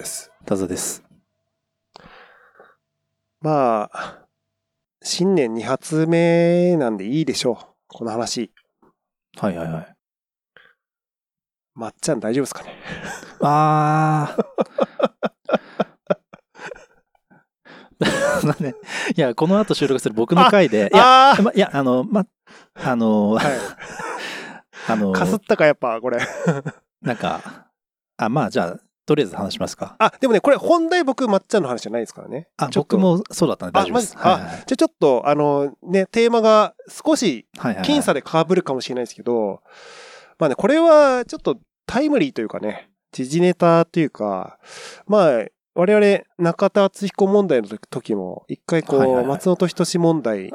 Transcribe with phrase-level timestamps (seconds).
[0.00, 0.32] です。
[0.46, 1.04] タザです。
[3.42, 4.26] まあ、
[5.02, 7.66] 新年2発目なんでいいでしょう。
[7.86, 8.50] この話。
[9.38, 9.94] はいはいはい。
[11.74, 12.74] まっちゃん大丈夫ですかね？
[13.42, 14.44] あー。
[18.46, 18.74] なんで、
[19.14, 22.24] いや、この後収録する僕の回で、いや、ああま、いや、あの、ま、
[22.74, 23.46] あの、はい。
[24.88, 26.18] あの、かすったか、やっぱ、これ。
[27.02, 27.68] なんか、
[28.16, 29.96] あ、まあ、じゃあ、とりあえず話しますか。
[29.98, 32.46] あ、でもね、これ本題僕、まっちゃんの話じゃないですからね。
[32.56, 33.18] あ、ちょっと僕。
[33.18, 34.14] もそうだったんで大丈夫です。
[34.16, 37.84] あマジはいはいじゃあちょっと、あの、ね、テーマが少しはいはい。
[37.84, 39.62] 僅差で被るかもしれないですけど、
[40.38, 44.60] まあね、これはちょっとタイムリーというかね、時事ネタというか、
[45.08, 50.52] まあ、我々、中田敦彦問題の時も、一回こう、はいはいはい松本人志問題、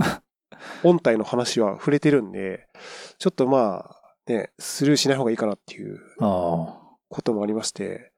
[0.86, 2.70] 音体の話は触れてるんで、
[3.18, 6.80] ちょっとまあ、ね、スルーしない方がいいかなっていうあ
[7.10, 8.12] こともありまして、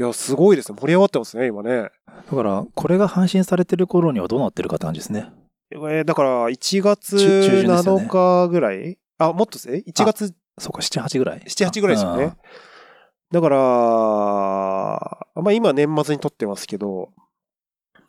[0.00, 0.78] いや、すごいですね。
[0.80, 1.90] 盛り上がってますね、今ね。
[2.06, 2.22] あ。
[2.30, 5.30] だから、これが配信されてる頃にはどうなってるかって感じですね。
[5.72, 10.34] えーだから、1月中中旬ですよね7日ぐらい、あ、もっとですね？1月？
[10.58, 11.40] そうか、7、8ぐらい。
[11.40, 12.32] 7、8ぐらいですよね。
[13.30, 13.58] だから、
[15.42, 17.10] まあ今年末に撮ってますけど、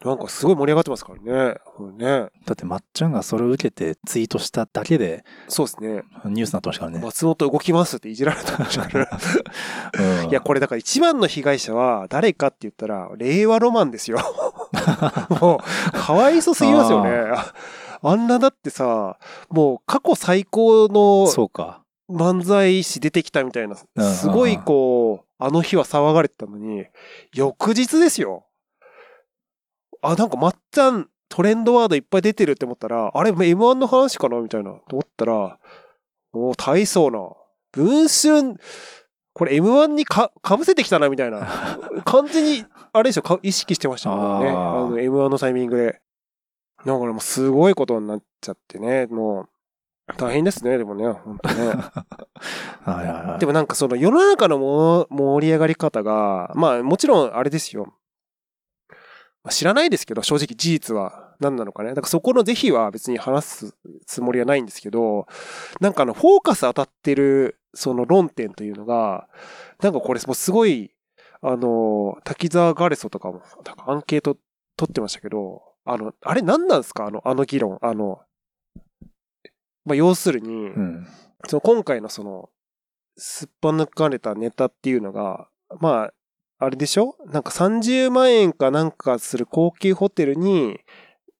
[0.04, 1.56] なんかすごい盛り上がってますからね。
[1.98, 2.30] ね。
[2.46, 6.04] だって、まっちゃんがそれを受けてツイートしただけでそうですね。
[6.26, 7.06] ニュースになってましたからね。
[7.06, 8.66] 松本動きますっていじられたか
[8.98, 9.20] ら。
[10.24, 14.18] うんいや、これだから一番の被害者は誰かって言ったら、令和ロマンですよ。
[15.40, 17.12] もう、かわいそすぎますよね。
[17.34, 17.54] あ
[18.04, 19.18] あんなだってさ、
[19.50, 21.28] もう過去最高の。
[22.10, 26.86] 漫才師出てきたみたいな、うんすごいこう、あの日は騒がれてたのに、
[27.34, 28.46] 翌日ですよ。
[30.02, 35.60] あ、なんかまっちゃんトレンドワードいっぱい出てるって思ったら、あれ M1 の話かなみたいな、と思ったら、
[36.34, 37.20] もう大層な、
[37.72, 38.60] 文春、
[39.34, 41.48] これ M1 にか、かぶせてきたなみたいな、
[42.04, 44.50] 完全に、あれでしょ、か意識してましたもんね。
[44.50, 46.02] あの M1 のタイミングで。
[46.86, 49.50] だからもうすごいことになっちゃってね、もう、
[50.18, 51.66] 大変ですね、でもね、本当ね。
[52.84, 53.40] はいはいはい。
[53.40, 57.94] でもなんかその世の中のも盛り上がり方が、まあもちろんあれですよ。
[59.44, 61.90] まあ知らないですけど、正直事実は何なのかね。
[61.90, 63.76] だからそこの是非は別に話す
[64.06, 65.28] つもりはないんですけど、
[65.80, 69.28] なんかあの、フォーカス当たってるその論点というのが、
[69.82, 70.92] なんかこれもうすごい、
[71.42, 74.38] あの、滝沢ガレソとかも、なんかアンケート
[74.78, 77.08] 取ってましたけど、あの、あれ何なんですか？
[77.08, 77.80] あの、あの議論。
[77.82, 78.22] あの、
[79.86, 81.08] まあ要するに、うん。
[81.48, 82.50] その今回のその、
[83.18, 85.48] すっぱ抜かれたネタっていうのが、
[85.80, 86.14] まあ、
[86.64, 87.16] あれでしょ？
[87.26, 90.80] なんか30万円かなんかする高級ホテルに、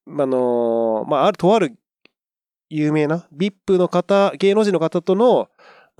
[0.08, 1.78] あの、まあ、ある、とある
[2.68, 5.48] 有名な VIP の方、芸能人の方との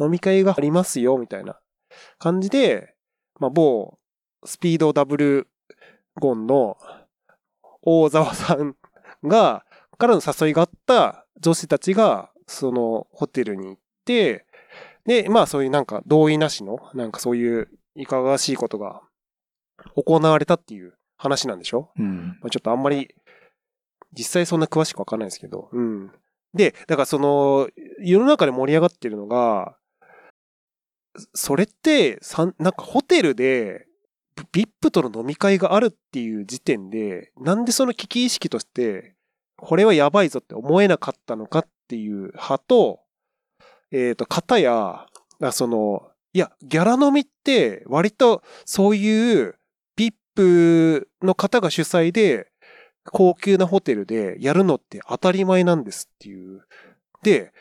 [0.01, 1.57] 飲み会がありますよ、みたいな
[2.19, 2.97] 感じで、
[3.39, 3.97] まあ、某
[4.45, 5.47] スピードダブル
[6.17, 6.77] ゴンの
[7.81, 8.75] 大沢さん
[9.23, 9.65] が、
[9.99, 14.47] からの誘いがあった女子たちが、そのホテルに行って、
[15.07, 19.01] で、まあそういうなんか同意なしの、なんかそういういかがわしいことが
[19.97, 21.91] 行われたっていう話なんでしょ？
[21.99, 22.39] うん。
[22.41, 23.15] まあ、ちょっとあんまり、
[24.13, 26.11] 実際そんな詳しくわかんないですけど、うん。
[26.55, 27.69] で、だからその、
[28.01, 29.77] 世の中で盛り上がってるのが、
[31.35, 32.21] それって、
[32.59, 33.87] なんかホテルで、
[34.53, 39.15] VIP との飲み会があるっていう時点で、なんでその危機意識として、
[39.57, 43.01] これはやばいぞって思えなかったのかっていう派と、
[43.91, 45.07] えっ、と、方や、
[45.41, 49.55] あその、いや、ギャラ飲みって割とそういう
[50.37, 52.49] VIP の方が主催で、
[53.11, 56.63] 高級なホテルでやるのって当たり前なんですっていう。
[57.23, 57.53] で、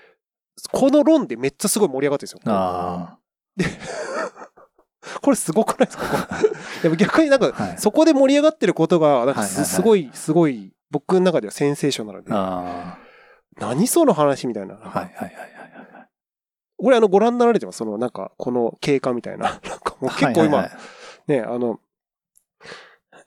[0.71, 2.53] この論でめっちゃすごい盛り上がってるんですよ。
[2.53, 3.17] あ
[5.21, 6.27] これすごくないですか？
[6.83, 13.00] でも逆になんか、はいそこで盛り上がってることが、なんかすごい、すごい、僕の中ではセンセーショナルであ。、あ
[13.59, 14.75] 何その話みたいな。
[14.75, 14.77] あ。
[14.77, 16.07] はいはいはいはいはい。
[16.77, 17.77] これあの、ご覧になられてます？
[17.79, 19.50] その、なんか、この経過みたいな。
[19.50, 20.71] なんかもう結構今、はいはいはい
[21.27, 21.79] ね、あの、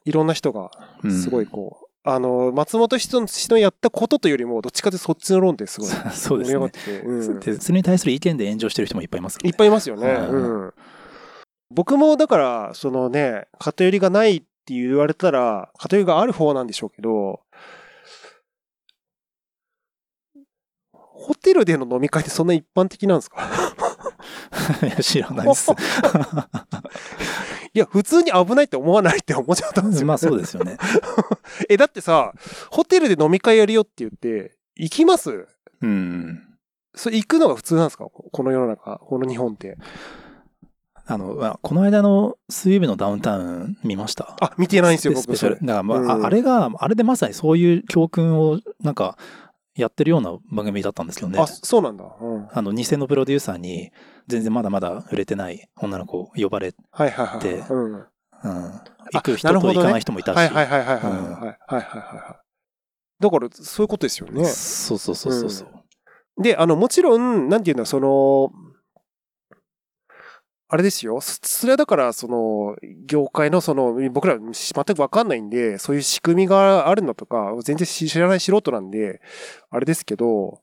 [0.04, 0.70] いろんな人が、
[1.02, 6.70] うんすごいこう、あの、松本人志のやったことというよりも、どっちかというとそっちの論ですごい そうですね盛り上がっ。
[6.70, 7.38] てて、うん
[7.72, 10.08] れに対する意見で炎上してる人もいっぱいいますいっぱいいますよね。
[10.08, 10.74] うんうん。
[11.70, 17.40] 僕もだから、そのね、偏りがないって言われたら、偏りがある方なんでしょうけど、
[20.92, 23.38] ホテルでの飲み会ってそんな一般的なんですか？
[24.82, 25.70] いや、知らないです。
[27.72, 30.06] いや、普通に危ないって思わないって思っちゃったんですよ。
[30.06, 30.76] まあそうですよね。
[31.68, 32.32] え、だってさ、
[32.70, 35.46] ホテルで飲み会やるよって言って、行きます？
[35.82, 36.42] うん。
[36.94, 38.04] それ行くのが普通なんですか？
[38.06, 39.76] この世の中、この日本って。
[41.06, 44.36] あの、まあこの間の水曜日のダウンタウン見ました？
[44.40, 45.22] あ、見てないんですよ、僕。
[45.24, 45.58] スペシャル。
[45.60, 49.18] だから、まあ、うんああれが、あれでまさにそういう教訓を、なんか、
[49.76, 51.46] やってるような番組だったんですけどねあ、。
[51.46, 52.04] そうなんだ。
[52.20, 52.48] うん。
[52.52, 53.90] あの、偽のプロデューサーに、
[54.28, 57.40] 全然まだまだ売れてない女の子を呼ばれ、はいはいはい。
[57.40, 57.94] でうん。
[57.94, 58.04] うん。
[59.12, 60.36] 行く人と行かない人もいたし。
[60.36, 61.12] はいはいはいはいはい。
[61.12, 63.22] うんはいはいはいはい。
[63.22, 64.44] だから、そういうことですよね。
[64.44, 66.42] そうそうそうそうそう。
[66.42, 68.50] で、あの、もちろん、なんていうんだ、その、
[70.68, 71.20] あれですよ。
[71.20, 72.76] そそれはだから、その、
[73.06, 79.20] 業界のその、僕ら全くわかんないんで、そういう仕組みがあるのとか、全然知らない素人なんで、
[79.70, 80.62] あれですけど、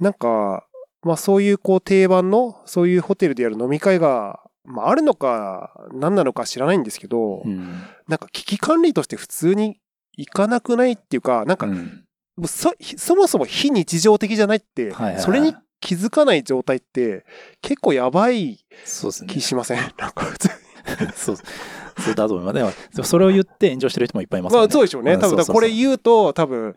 [0.00, 0.66] なんか、
[1.02, 7.82] まあそういうこう定番の、そういうホテルでやる飲み会が、まああるのか、何なのか知らないんですけど、うん。
[8.08, 9.78] なんか危機管理として普通に
[10.16, 12.04] 行かなくないっていうか、なんかうん
[12.46, 15.54] そそもそも非日常的じゃないって、はいはいはいそれに
[15.84, 17.26] 気づかない状態って
[17.60, 19.40] 結構やばいそうですね気。
[19.42, 20.54] しません、 なんか普通に。
[21.14, 22.54] そう、そうだと思います。
[22.54, 24.66] でもでもそれを言って炎上してる人もいっぱいいますよね。
[24.66, 25.12] まあそうでしょうね。
[25.12, 26.74] うん多分これ言うと多分、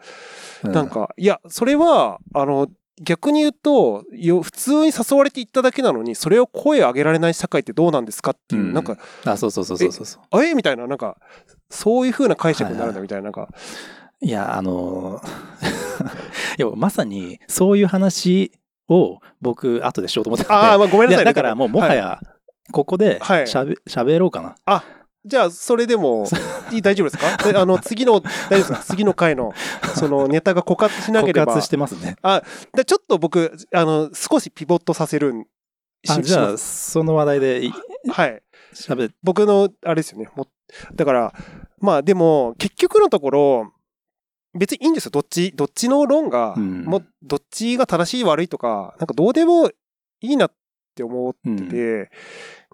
[0.63, 2.67] うんなんか、いや、それは、あの、
[2.99, 10.21] 逆に言うと、よ普通に誘われて行っただけなのに、それを声を上げられない社会ってどうなんですかっていう、うんなんか、あ、そうそうそうそうそうそう。
[10.31, 11.17] あえみたいな、なんか、
[11.69, 13.49] そういう風な解釈になるんだみたいな、なんか、
[14.19, 15.21] いや、あの
[16.57, 18.51] いや、まさにそういう話
[18.89, 20.51] を僕、後でしようと思ってて。
[20.51, 21.25] ああ、まあごめんなさいね。
[21.25, 22.19] だからもうもははいや、
[22.71, 24.83] ここではいしゃべ、喋ろうかな。
[25.25, 26.25] じゃあ、それでも、
[26.71, 27.37] いい大丈夫ですか？
[27.51, 28.77] であの、次の、大丈夫ですか？
[28.79, 29.53] 次の回の、
[29.95, 31.51] その、ネタが枯渇しなければ。
[31.51, 32.15] 枯渇してますね。
[32.73, 35.45] でちょっと僕、あの、少しピボットさせるん、
[36.05, 37.73] しあ、じゃあ、その話題でい
[38.09, 38.41] はい。
[38.73, 40.29] 喋っ僕の、あれですよね。
[40.35, 40.47] も
[40.95, 41.33] だから、
[41.79, 43.71] まあでも、結局のところ、
[44.57, 45.11] 別にいいんですよ。
[45.11, 49.69] どっち、どっちの論が、うんもう、どっちが正しい悪いとか、なんかどうでも
[50.21, 50.51] いいなっ
[50.95, 52.11] て思ってうんて、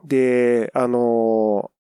[0.06, 1.72] で、あの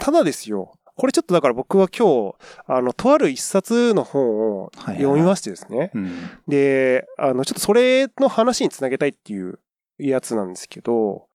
[0.00, 0.74] ただですよ。
[0.94, 2.34] これちょっとだから僕は今日、
[2.66, 5.90] あの、とある一冊の本をはいはい読みましてですね。
[5.94, 6.12] うん。
[6.46, 9.58] で、あの、ちょっとそれの話につなげたいっていう
[9.98, 11.26] やつなんですけど、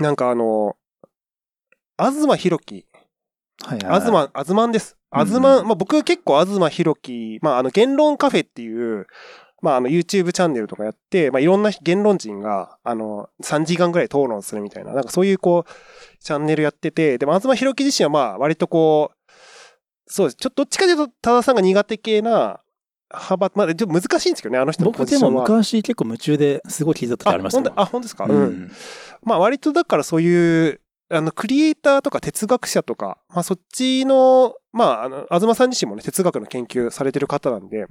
[0.00, 0.76] なんかあの、
[1.98, 2.86] 東博樹、
[3.62, 4.00] はいはいはい。
[4.00, 4.96] 東、あずまんです。
[5.14, 9.06] うんあずまん、まあ僕結構東博樹、まああの、言論カフェっていう、
[9.62, 19.32] まああの、YouTube チャンネルとかやって、まあいろんな言論人が、あの、3時間ぐらい討論するみたいな、なんかそういうこう、チャンネルやってて、でも東博樹自身はまあ割とこう、
[20.06, 20.36] そうです。
[20.36, 22.60] ちょっとどっちかというと、多田さんが苦手系な、
[23.10, 25.42] 派閥、まあ、ちょっと難しいんですけどね、あの人のポ僕でもジションは。
[25.42, 28.44] 昔結構夢中ですごい聞いた時ありましたあ、本当ですか、ううん。
[28.64, 28.72] ん。
[29.22, 30.80] まあ割とだからそういう、
[31.14, 37.86] あの、クリエイターとか哲学者とか、まあそっちの、まあ、あの、東さん自身もね、哲学の研究されてる方なんで、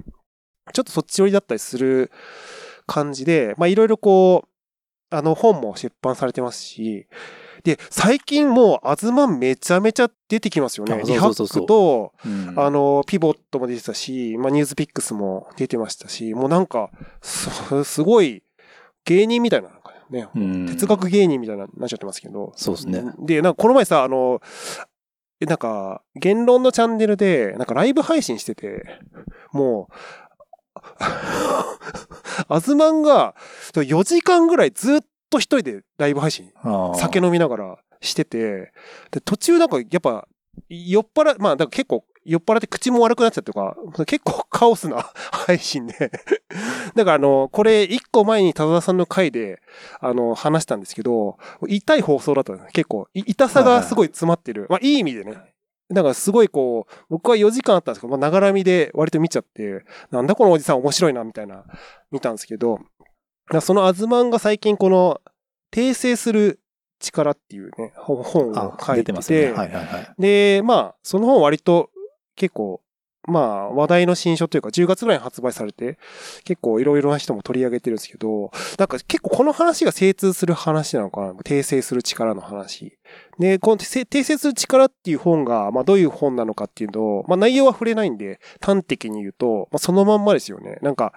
[0.72, 2.10] ちょっとそっち寄りだったりする
[2.86, 4.48] 感じで、まあいろいろこう、
[5.10, 7.06] あの本も出版されてますし、
[7.62, 10.94] で、最近もう、東めちゃめちゃ出てきますよね。
[10.94, 16.90] あリハックと、うんあの、ピボットも出てたし、まあ、ニュースピックスも出てましたし、もうなんか、
[17.22, 18.42] すすごい
[19.06, 19.70] 芸人みたいな、
[20.10, 22.52] ね、うん哲学芸人みたいななっちゃってますけど。
[22.56, 23.04] そうですね。
[23.18, 24.40] で、なんかこの前さ、あの、
[25.40, 29.00] えなんか、言論のチャンネルで、なんかライブ配信してて、
[29.52, 29.94] もう、
[32.48, 33.34] アズマンが
[33.72, 36.52] 4時間ぐらいずっと一人でライブ配信
[36.96, 38.72] 酒飲みながらしてて、
[39.10, 40.28] で、途中なんかやっぱ、
[40.68, 43.76] 酔っ払、まあ、だから結構酔っ払って口も悪くなっちゃってとか、
[44.06, 45.10] 結構カオスな
[45.46, 46.10] 配信で。
[46.94, 49.60] だからあの、これ一個前に田田さんの回で、
[50.00, 54.66] あの、話したんですけど、痛い放送だったんです結構、い痛さがすごい詰まってる。
[54.70, 55.54] まあ、いい意味でね。
[55.90, 61.64] だからすごいこう、僕は4時間あったんですけど、まあ、ながらみで割と見ちゃって、なんだこのおじさん面白いな、みたいな、
[62.10, 62.78] 見たんですけど、
[63.60, 65.20] そのアズマンが最近この、
[65.72, 66.60] 訂正する
[67.00, 69.52] 力っていうね、本本をあ書いてて、出てますね。
[69.52, 70.14] はいはいはい。
[70.18, 71.90] で、まあ、その本割と
[72.36, 72.80] 結構、
[73.26, 75.98] まあ、話題の新書というか、10月ぐらいに発売されて、
[76.44, 81.32] 結構いろいろな人も取り上げてるんですけど、なんか結構この話が精通する話なのかな？
[81.32, 82.98] 訂正する力の話。
[83.38, 90.76] で、この訂正する力っていう本が、まあどういう本なのかっていうのまあ内容は触れないんで、端的に言うと、まあそのまんまですよね。
[90.82, 91.14] なんか、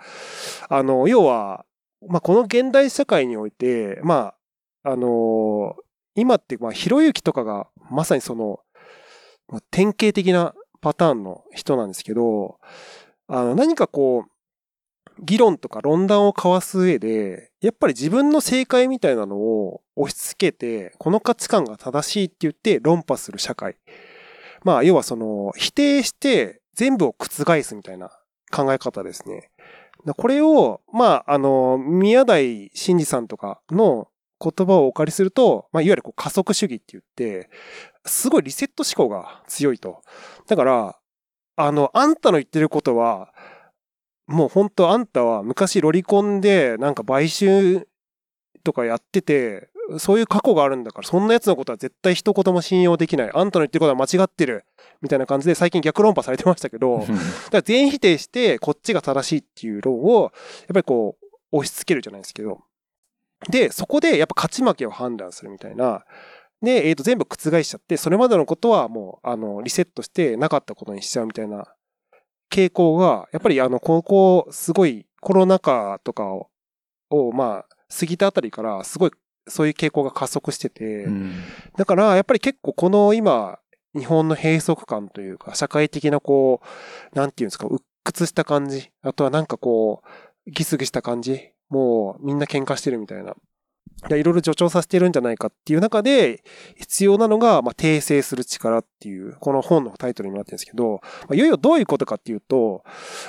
[0.70, 1.66] あの、要は、
[2.08, 4.34] まあこの現代社会において、ま
[4.84, 5.76] あ、あの
[6.16, 8.62] 今って、まあ、ひろゆきとかが、まさにその、
[9.72, 10.54] 典型的な
[10.88, 12.60] パターンの人なんですけど、
[13.28, 14.32] あの、何かこう、
[15.22, 23.76] 議論とか論談を交わす上で、やっぱり自分の正解みたいなのを押し付けて、この価値観が正しいって言って論破する社会。
[24.64, 28.10] まあ、要はその、否定して全部を覆すみたいな
[28.50, 29.52] 考え方ですね。
[30.16, 34.08] これを、まあ、あの、宮台真司さんとかの
[34.40, 37.50] 言葉をお借りすると、まあ、いわゆるこう加速主義って言って、
[38.06, 40.02] すごいリセット思考が強いと。
[40.48, 40.98] だから、
[41.56, 43.34] あの、あんたの言ってることは、
[44.28, 47.88] もう本当あんたは昔ロリコンでなんか買収
[48.64, 53.32] とかやってて、そういう過去があるんだから、そんな奴のことは絶対一言も信用できない。
[53.34, 54.66] あんたの言ってることは間違ってる。
[55.02, 57.14] みたいな感じで最近逆論破されてましたけど、だか
[57.52, 60.32] ら全否定してこっちが正しいっていう論を、やっ
[60.74, 62.60] ぱりこう、押し付けるじゃないですけど。
[63.50, 66.06] で、そこでやっぱ勝ち負けを判断するみたいな。
[66.62, 71.68] で、えっ、と、全部覆しちゃって、それまでのことはもう、あの、リセットしてなかったことにしちゃうみたいな
[72.50, 76.50] 傾向が、やっぱりあの、ここ、すごいコロナ禍とかを、
[77.10, 79.12] をまあ、過ぎたあたりから、すごい、
[79.48, 81.34] そういう傾向が加速してて、うん
[81.78, 83.60] だから、やっぱり結構この今、
[83.96, 86.62] 日本の閉塞感というか、社会的なこ
[87.14, 88.92] う、なんていうんですか、鬱屈した感じ。
[89.04, 91.52] あとはなんかこう、ギスギスした感じ。
[91.70, 93.36] もうみんな喧嘩してるみたいな。
[94.10, 96.44] いろいろ助長させてるんじゃないかっていう中で、
[96.76, 102.84] 必要なのが、まあ、訂正する力っていう、この本のタイトルにもなってるんですけど、まあ、いよいよどういうことかっていうと、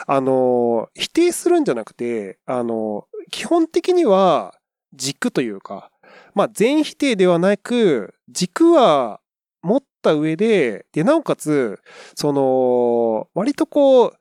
[0.06, 4.54] あの、否定するんじゃなくて、あの、基本的には
[4.94, 5.90] 軸というか、
[6.34, 9.20] まあ、全否定ではなく、軸は
[9.62, 11.80] 持った上で、で、なおかつ、
[12.14, 14.12] その、割とこう、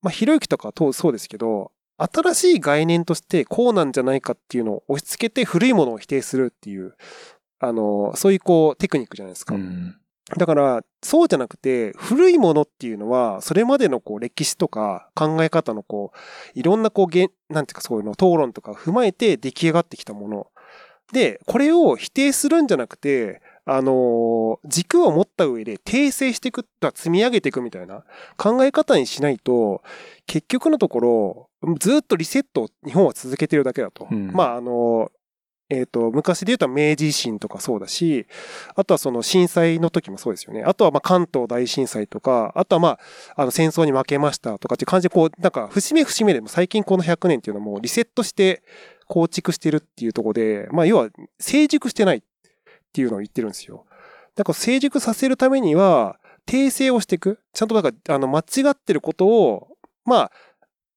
[0.00, 6.94] まあ、ひろゆきとかとそうですけど、新しい概念としてこうなんじゃないかっていうのを押し付けて古いものを否定するっていう、
[7.60, 9.54] あの、そういうこうテクニックじゃないですか。
[9.54, 9.96] うん
[10.36, 16.18] だから、そうじゃなくて、古いものっていうのは、それまでのこう歴史とか考え方のこう、
[16.58, 20.48] いろんなこう、なんていうかそういうの、討論とか踏まえて出来上がってきたもの。
[21.14, 23.40] で、これを否定するんじゃなくて、
[23.70, 28.02] あのー軸を持った上で訂正していく、積み上げていくみたいな
[28.36, 29.82] 考え方にしないと、
[30.26, 34.08] 結局のところ、ずっとリセットを日本は続けてるだけだと。
[34.10, 35.18] うんまあ、あのー
[35.70, 38.26] えっ、と、昔で言うと明治維新とかそうだし、
[38.74, 40.62] あとはその震災の時もそうですよね。
[40.62, 42.98] あとはまあ関東大震災とか、あとはまあ、
[43.36, 48.62] あの戦争に負けましたとかっていう感じでこう、なんか節目節目でも最近この100年っていうのはもうリセットして
[49.06, 52.22] 構築してるっていうところで、まあ要は成熟してない
[52.88, 53.84] っていうのを言ってるんですよ。
[54.34, 57.40] だから成熟させるためには、訂正をしていく。
[57.52, 59.68] ちゃんとなんか、あの、間違ってることを、
[60.04, 60.30] ま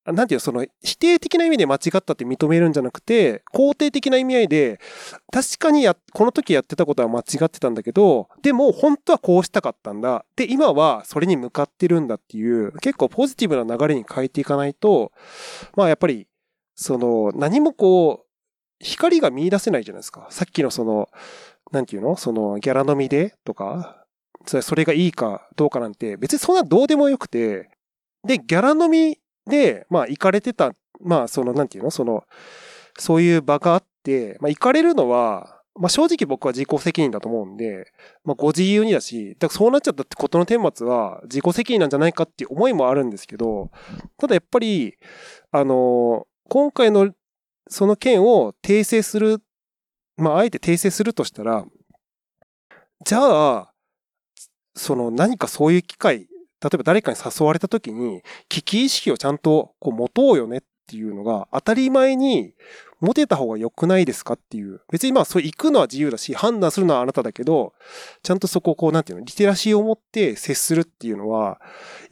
[0.06, 4.80] あ、なんていう、その、否定的な意味で間違ったって認めるんじゃなくて、肯定的な意味合いで、
[5.32, 10.26] 確かにや、この時やってたことは間違ってたんだけど、でも本当はこうしたかったんだ。
[10.36, 15.12] で、今はそれに向かってるんだっていう、結構ポジティブな流れに変えていかないと、
[15.76, 16.28] まあやっぱり、
[16.76, 18.32] その、何もこう、
[18.80, 20.26] 光が見出せないじゃないですか。
[20.32, 21.10] さっきのその、
[21.72, 22.16] なんていうの？
[22.18, 24.06] その、ギャラ飲みでとか、
[24.46, 27.70] それがいいかどうかなんて、別にそんなどうでもよくて、
[28.28, 31.92] で、ギャラ飲みで、まあ、行かれてた、まあ、その、なんていうの？
[31.92, 32.24] その、
[32.98, 37.92] そういう場があって、まあ、行かれるのは、まあ、正直僕は自己責任だと思うんで、
[38.26, 43.72] まあ、ご自由にだし、だからそうなっちゃったってことの顛末は自己責任なんじゃないかっていう思いもあるんですけど、
[44.18, 44.96] ただやっぱり、
[45.52, 47.14] あの、今回の
[47.70, 49.42] その件を訂正する、
[50.18, 51.66] まあ、あえて訂正するとしたら、
[53.06, 53.74] じゃあ、
[54.76, 62.54] その何かそういう機会、例えば誰かに誘われた時に、危機意識をちゃんとこう持とうよねっていうのが当たり前に
[63.00, 64.82] 持てた方が良くないですかっていう。
[64.92, 67.74] 別にまあそう行くのは自由だし、判断するのはあなただけど、
[68.22, 71.60] ちゃんとそこをこうなんていうの、リテラシーを持って接するっていうのは、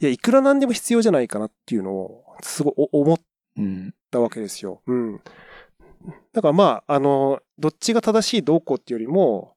[0.00, 3.18] いや、いくらなんでも必要じゃないかなっていうのを、すごい思っ。
[4.10, 4.82] たわけですよ。
[4.86, 5.20] うん。
[6.32, 9.54] だからまあ、あの、どっちが正しいどうこうっていうよりも、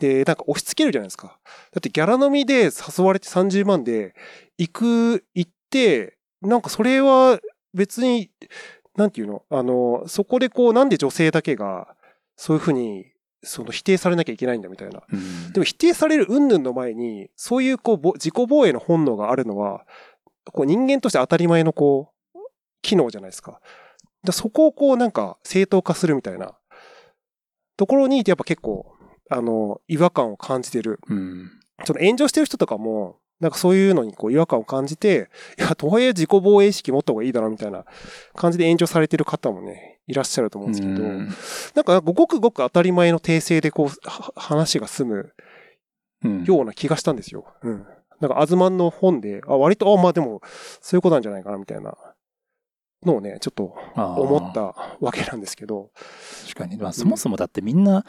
[0.00, 1.38] で、なんか押し付けるじゃないですか。
[1.72, 4.14] だってギャラ飲みで誘われて30万で
[4.56, 7.40] 行く、行って、なんかそれは
[7.74, 8.30] 別に、
[8.96, 9.44] なんていうの？
[9.50, 11.94] あの、そこでこう、なんで女性だけが、
[12.36, 13.12] そういうふうに、
[13.44, 15.02] その否定されなきゃいけないんだみたいな。
[15.12, 19.84] うんでも否定される云々の前に、そういうこうぼ、自己防衛の本能があるのは、
[20.52, 22.38] こう人間として当たり前のこう、
[22.82, 23.60] 機能じゃないですか。
[24.24, 26.56] でそこをこうなんか正当化するみたいな
[27.78, 28.92] ところにやっぱ結構、
[29.30, 30.98] あの、違和感を感じてる。
[31.08, 31.50] うん。
[31.84, 37.84] その炎上してる人とかも、なんかそういうのにこう違和感を感じて、いや、とはいえ自己防衛意識持った方がいいだろうみたいな
[38.34, 41.28] 感じで炎上されてる方もね、いらっしゃると思うんですけど、うん
[41.74, 45.32] なんかごくごく当たり前の訂正でこう、は話が済む
[46.24, 47.46] うんような気がしたんですよ。
[47.62, 47.86] うん。
[48.20, 50.42] なんか、アズマンの本で、あ、割と、あ、まあでも、
[50.80, 51.94] そういうことなんじゃないかな、みたいな
[53.04, 55.90] のをね、ちょっと思ったわけなんですけど。
[56.46, 56.76] 確かに。
[56.76, 58.04] まあ、そもそもだってみんな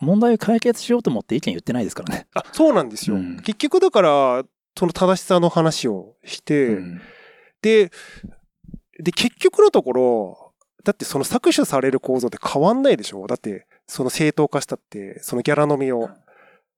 [0.00, 2.26] 問題を解決しようと思って意見言ってないですからね。
[2.34, 3.16] あ、そうなんですよ。
[3.16, 4.44] うん結局だから、
[4.78, 7.00] その正しさの話をして、うん
[7.60, 7.90] で、
[9.00, 10.52] で、結局のところ、
[10.84, 13.26] だってその搾取される構造って変わんないでしょ？
[13.26, 16.08] だって、その正当化したって、そのギャラ飲みを。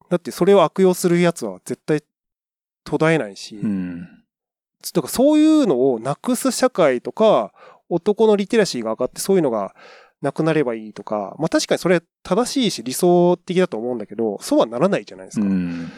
[0.09, 2.03] だってそれを悪用するやつは絶対
[2.83, 4.20] 途絶えないし、うん。
[4.95, 7.53] だからそういうのをなくす社会とか、
[7.89, 9.75] 男のリテラシーが上がってそういうのが
[10.23, 15.47] なくなればいいとか、まあ確かにそれ正しいし理想的だと思うんだけど、そうはならないじゃないですか。
[15.47, 15.89] うん。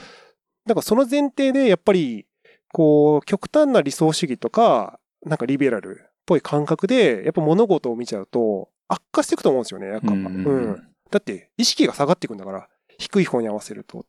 [0.66, 2.26] だからその前提でやっぱり、
[2.72, 10.12] こう、極端な理想主義とか、なんかリベラルっぽい感覚で、やっぱ物事を見ちゃうと、悪化していくと思うんですよね、やっぱ。
[10.12, 10.76] ううんん。
[11.10, 14.00] だって、意識が下がっていくんだから、低い方に合わせると。
[14.00, 14.04] っ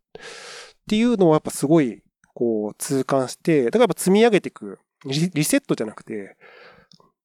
[0.87, 2.03] ていうのはやっぱすごい、
[2.33, 6.37] こう、痛感して、だからやっぱ積み上げていく、リリセットじゃなくて、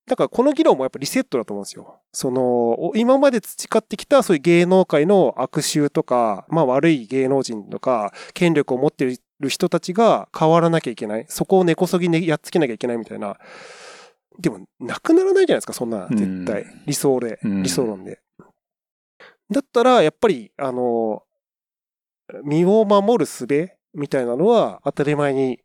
[0.06, 2.00] だからこの議論もやっぱリセットだと思うんですよ。
[2.12, 2.42] その、
[2.88, 11.26] お今まで培ってきたそういう芸能界の悪習とか、まあ悪い芸能人とか、権力を持っている人たちが変わらなきゃいけない。
[11.28, 13.36] そこを根こそぎねやっつけなきゃいけないみたいな。
[14.40, 16.62] でも、なくならないじゃないですか、そんな、絶対。
[16.62, 18.20] うん理想で、うん理想論で。
[19.50, 21.22] だったら、やっぱり、あの、
[22.44, 23.46] 身を守る術
[23.98, 25.60] みたいなのは当たり前に、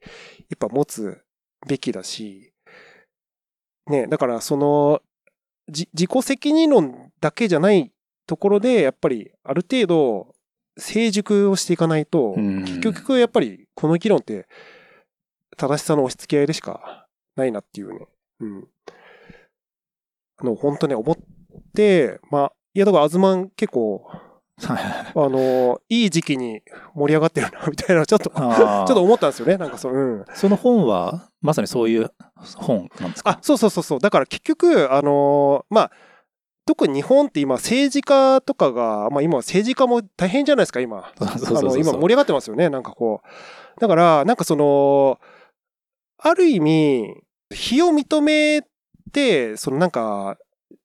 [0.49, 1.21] やっぱ持つ
[1.67, 2.53] べきだし、
[3.87, 5.01] ね、だからその、
[5.69, 7.91] じ自己責任論だけじゃない
[8.27, 10.35] ところで、やっぱりある程度
[10.77, 14.47] 成熟をしていかないと、うん結局やっぱりこの議論って
[15.57, 18.07] 正しさの押し付け合いでしかないなっていうね。
[18.39, 18.67] うん。
[20.37, 21.17] あの、本当ね、思っ
[21.75, 24.32] て、まあ、いや、だからアズマン結構、はい
[24.69, 26.61] あの、いい時期に
[26.95, 29.57] 盛り上がってるな、みたいな、ちょっと、 ちょっと思ったんですよね。
[29.57, 30.25] なんかそう、うん。
[30.33, 32.11] その本は、まさにそういう
[32.57, 33.31] 本なんですか？
[33.31, 33.99] あ、そうそうそうそう。
[33.99, 35.91] だから結局、あのーまあ、
[36.65, 41.11] 特に日本って今政治家とかが、まあ今政治家も大変じゃないですか、今。
[41.19, 43.79] そうそうそうそうあの、今盛り上がってますよね、なんかこう。
[43.81, 45.19] だから、なんかその、
[46.17, 47.13] ある意味、
[47.53, 48.63] 非を認め
[49.11, 50.37] て、そのなんか、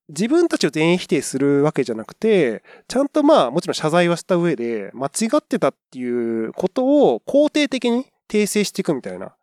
[0.09, 9.35] 自分たちを全員否定するわけじゃなくて、ちゃんとまあ、もちろん謝罪はした上で、間違ってたっていうことを肯定的に訂正していくみたいな。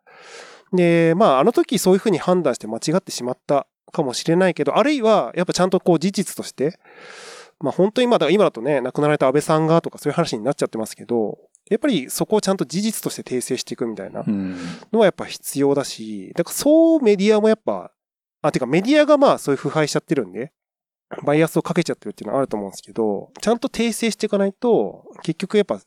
[0.72, 6.78] で、まあ、あの時そういうふうに判断して間違ってしまったかもしれないけど、あるいは、やっぱちゃんとこう事実として、
[7.60, 11.38] まあ本当に今だ、今だとね、亡くなられた安倍さんがとかそういう話になっちゃってますけど、
[11.70, 14.56] やっぱりそこをちゃんと事実として訂正していくみたいなうん。
[14.92, 17.92] のはやっぱ必要だし、だからそうメディアもやっぱ、
[18.42, 20.52] あ、てかメディアがまあそういう腐敗しちゃってるんで、
[21.24, 25.80] バイアスをかけちゃってるっていうのはあると思うんですけど、ちゃんと訂正していかないと、結局やっぱ、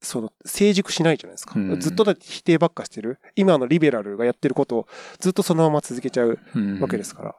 [0.00, 1.54] その、成熟しないじゃないですか。
[1.56, 3.18] うんずっとだって否定ばっかしてる。
[3.36, 4.86] 今のリベラルがやってることを
[5.20, 7.34] ずっとそのまま続けちゃううんわけですから。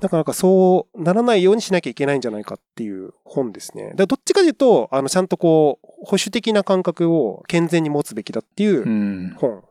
[0.00, 3.90] だからなんかそうならないようにしなきゃいけないんじゃないかっていう本ですね。
[3.90, 9.34] だからどっちかというと、あの、ちゃんとこう、保守的な感覚を健全に持つべきだっていううん。
[9.36, 9.62] 本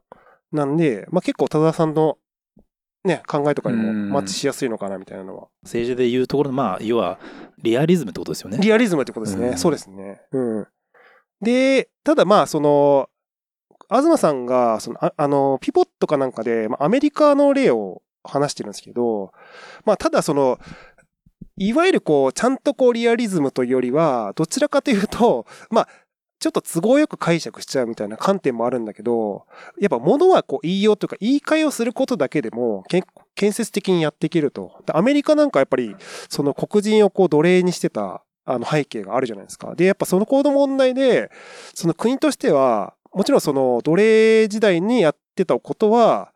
[0.51, 2.17] なんで、まあ結構多田さんの
[3.07, 5.47] ね、考えとかにもうんマッチしやすいのかなみたいなのは。
[5.63, 7.19] 政治で言うところの、まあ、要は、
[7.63, 8.59] リアリズムってことですよね。
[8.61, 9.47] リアリズムってことですね。
[9.49, 10.21] うんそうですね。
[10.31, 10.67] うん。
[11.41, 13.09] で、ただまあその、
[13.89, 19.31] 東さんが、その、ああの、ピボットかなんかで、まあアメリカの例を話してるんですけど、
[19.85, 20.59] まあただその、
[21.57, 25.89] いわゆるこう、ちゃんとこうリアリズムというよりは、どちらかというと、まあ、
[26.39, 29.45] ちょっと都合よく解釈しちゃうみたいな観点もあるんだけど、
[29.79, 32.83] やっぱ物はこう言いようというか言い換えをすることだけでも、
[33.35, 34.83] 建設的にやっていけると。
[34.93, 35.95] アメリカなんかやっぱり、
[36.29, 39.75] その黒人をこう奴隷にしてた、あの背景があるじゃないですか。
[39.75, 41.31] で、やっぱその行動問題で、
[41.73, 46.31] その国としては、もちろんその奴隷時代にやってたことは、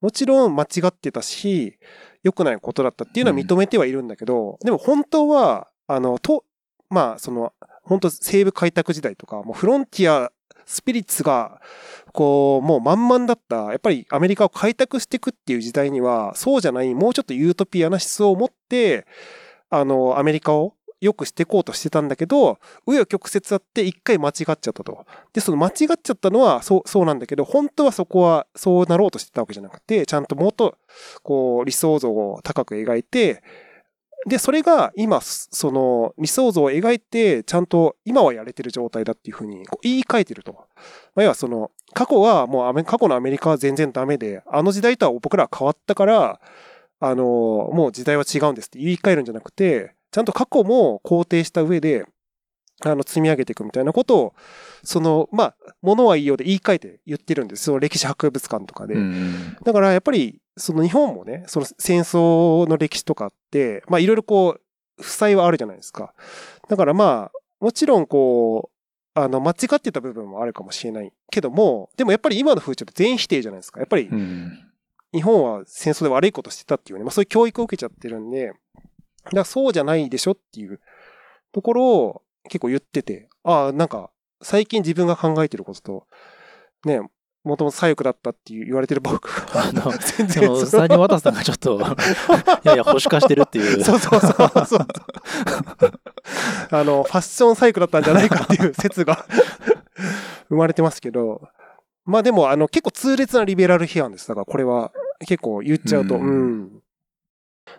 [0.00, 1.78] もちろん間違ってたし、
[2.22, 6.44] 良くないことだったっていうのは認めてはいるんだけど、でも本当は、あの、と、
[6.90, 7.52] まあ、その、
[7.84, 10.32] 本当西部開拓時代とか、もうフロンティア、
[10.66, 11.60] スピリッツが、
[12.12, 19.06] こう、もう満々だった、やっぱりアメリカを開拓していくっていう時代には、そうじゃない、もうちょっとユートピアな思想を持って、
[19.68, 25.04] あの、アメリカを良くしていこうとしてたんだけど、紆余曲折あって一回間違っちゃったと。
[25.32, 30.76] で、その間違っちゃったのはそう、そうなんだけど、本当はそこはそうなろうとしてたわけじゃなくて、ちゃんともっと、
[31.22, 33.42] こう、理想像を高く描いて、
[34.26, 40.52] で、それが今、その理想像を描いて、ちゃんと今はやれてる状態だっていうふうに言い換えてると。
[41.14, 46.40] まあ、要はその、過去はもう、過去のアメリカは全然ダメで、あの時代とは僕らは変わったから、
[47.00, 52.06] あの、もう時代は違うんですって言い換えるんじゃなくて、ちゃんと過去も肯定した上で、
[52.82, 54.34] あの、積み上げていくみたいなことを、
[54.82, 57.64] その、まあ、ものはいいようで言い換えて言ってるんです。
[57.64, 58.94] その歴史博物館とかで。
[58.94, 59.56] うん。
[59.62, 66.14] だからやっぱり、その日本もね、その戦争の歴史とかって、まあいろいろこう、負債はあるじゃないですか。
[66.68, 73.80] だからまあ、もちろんこう、あの、間違ってた部分もあるかもしれないけども、でもやっぱり今の風潮って全否定じゃないですか。
[73.80, 74.58] やっぱりうん。
[75.12, 78.52] 日本は戦争で悪いことしてたっていうね、まあそういう教育を受けちゃってるんで、だ
[79.30, 80.80] からそうじゃないでしょっていう
[81.52, 84.10] ところを、結構言ってて、ああ、なんか、
[84.42, 86.06] 最近自分が考えてることと、
[86.84, 87.00] ね、
[87.44, 89.64] もともと左翼だったって言われてる僕が。
[89.68, 91.80] あの、 全その、サニワタさんがちょっと、い
[92.68, 93.84] やいや、保守化してるっていう。
[93.84, 94.32] そうそうそう
[94.66, 94.86] そう。
[96.70, 99.26] あの、ファッションサイクだったんじゃないかっていう説が
[100.48, 101.42] 生まれてますけど、
[102.06, 104.26] まあでも、あの、結構痛烈なリベラル批判です。
[104.28, 106.16] だからこれは結構言っちゃうと。
[106.16, 106.82] ううんん。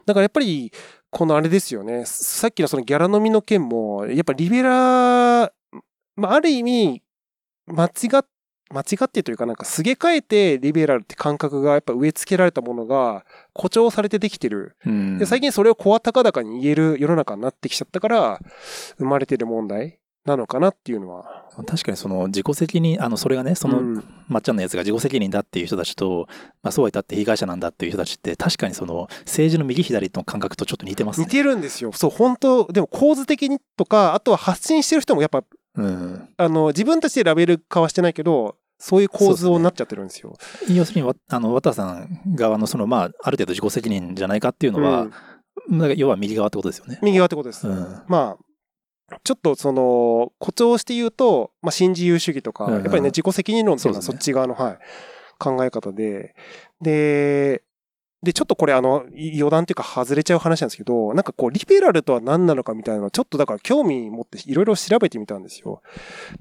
[0.06, 0.71] だからやっぱり、
[1.15, 2.04] このあれですよね。
[2.06, 5.49] さっきのそのギャラ飲みの件も、やっぱリベラ、
[6.17, 7.01] まあある意味、
[7.67, 8.25] 間違っ
[8.69, 13.23] 間違ってというかなんかすげ替えてリベラルって感覚がやっぱ植え付けられたものが
[13.54, 14.75] 誇張されてできてる。
[14.86, 15.17] うん。
[15.17, 18.41] で、最近それを声高々に言える世の中になってきちゃったから、
[18.97, 21.46] 生まれてる問題なのかなっていうのは。
[21.68, 26.28] 確かにその自己責任、あの、それがね、その、うんまっちゃんのやつが自己責任だっていう人たちと、
[26.64, 31.26] まあ、そうは言ったって被害者なんだっていう人たちって、確かにその政治の右左の感覚とちょっと似てますね。
[31.26, 31.92] 似てるんですよ。
[31.94, 35.44] そう、本当でも構図的にとか、あとは発信してる人もやっぱ、
[35.76, 36.30] うん。
[36.38, 40.34] あの、自分たちでラベル化はしてないけど、そういう構図になっちゃってるんですよ。
[40.70, 45.14] 要するにわ、あの、渡さん側のその、まあ、ある程度自己責任じゃないかっていうのは、うん
[45.96, 47.00] 要は右側ってことですよね。
[47.02, 47.68] 右側ってことです。
[47.68, 48.04] うん。
[48.08, 48.46] まあ、
[49.24, 54.78] ちょっとその、誇張して言うと、まあ、新自由主義とか、うんうんやっぱりね、自己責任論っていうのはそっち側の、はい、
[55.38, 56.36] 考え方で、
[56.82, 57.63] で、
[58.24, 65.84] で、ちょっとこれあの、余談っていうか外れちゃう話なんですけど、なんかこう、リベラルとは何なのかみたいなのをちょっとだから興味持っていろいろ調べてみたんですよ。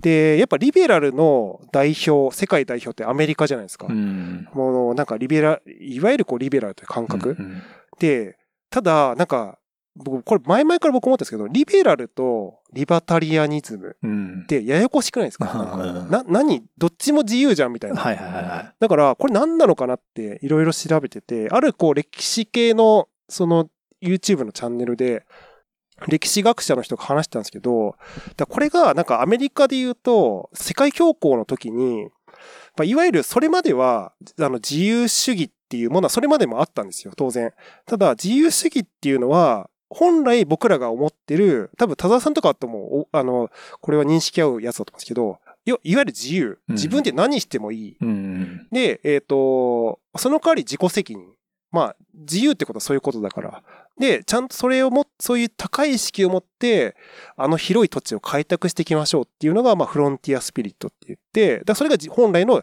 [0.01, 3.87] で、やっぱリベラルの代表、世界代表ってアメリカじゃないですか。
[3.91, 4.49] うん。
[4.55, 7.37] もうなんかリベラ、いわゆるこうリベラルという感覚。
[7.39, 7.63] うん
[7.99, 8.37] で、
[8.71, 9.59] ただ、なんか、
[9.97, 14.47] 僕、これ前々から僕思ったんですけど、リベラルとリバタリアニズムうんっ。
[14.47, 15.75] てややこしくないですか？
[15.77, 16.65] うんな、何？
[16.77, 18.01] どっちも自由じゃんみたいな。
[18.01, 18.75] はいはいはいはい。
[18.79, 23.69] だから、これ何なのかなっていろいろ調べてて、あるこう歴史系の、その
[24.03, 25.25] YouTube のチャンネルで、
[26.09, 27.95] 歴史学者の人が話してたんですけど、
[28.37, 32.09] だこれがなんかアメリカで言うと、世界恐慌の時に、
[32.77, 37.53] まあ、いわゆるそれまでは、あの自由主義っていうものはそれまでもあったんですよ、当然。
[37.87, 46.59] ただ、自由主義っていうのは、本来僕らが思ってる、多分田沢さんとかとも、おあの、これは認識合うやつだと思うんですけど、よいわゆる自由。
[46.69, 47.97] うん自分で何してもいい。
[48.01, 48.67] うん。
[48.71, 51.35] で、えっ、と、その代わり自己責任。
[51.71, 53.63] まあ、自由ってことはそういうことだから。
[53.99, 56.95] で、ちゃんとそれをも、そういう高い意識を持って、
[57.37, 62.63] あの広い土地を開拓していきましょうっていうのが、まあ、フロンティアスピリットって言って、だそれがじ本来の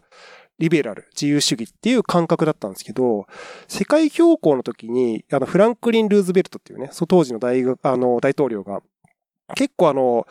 [0.61, 3.25] リベラル、自由主義っていう感覚だったんですけど、
[3.67, 8.81] 世界恐慌の時に、あの、フランクリン・ルーズベルトっていうね、そ当時の大学、あの、大統領が、
[9.55, 10.27] 結構あの、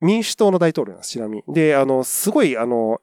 [0.00, 1.54] 民主党の大統領なんです、ちなみに。
[1.54, 3.02] で、あの、すごい、あの、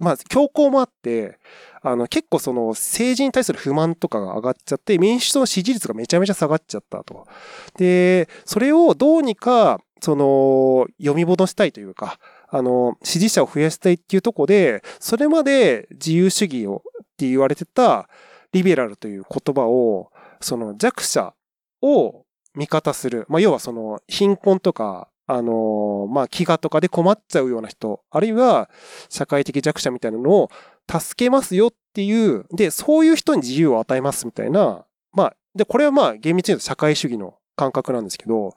[0.00, 1.38] まあ、強行もあって、
[1.82, 7.28] あの、結構その政治に対する不満とかが上がっちゃって、民主党の支持率がめちゃめちゃ下がっちゃったと。
[7.76, 12.18] で、それをどうにか、その、読み戻したいというか、
[12.50, 18.08] あの、支持者を増やしたいっていうところで、それまで自由主義をって言われてた
[18.52, 20.10] リベラルという言葉を、
[20.40, 21.34] その弱者
[21.82, 23.26] を味方する。
[23.28, 28.68] まあ、要はその貧困とか、あのまあ、飢餓とかで困っちゃうような人、あるいは
[29.08, 30.50] 社会的弱者みたいなのを
[30.90, 38.54] 助けますよっていう、で、そういう人に自由を与えますみたいな、まあ、で、これはまあ、厳密に言うと社会主義の感覚なんですけど、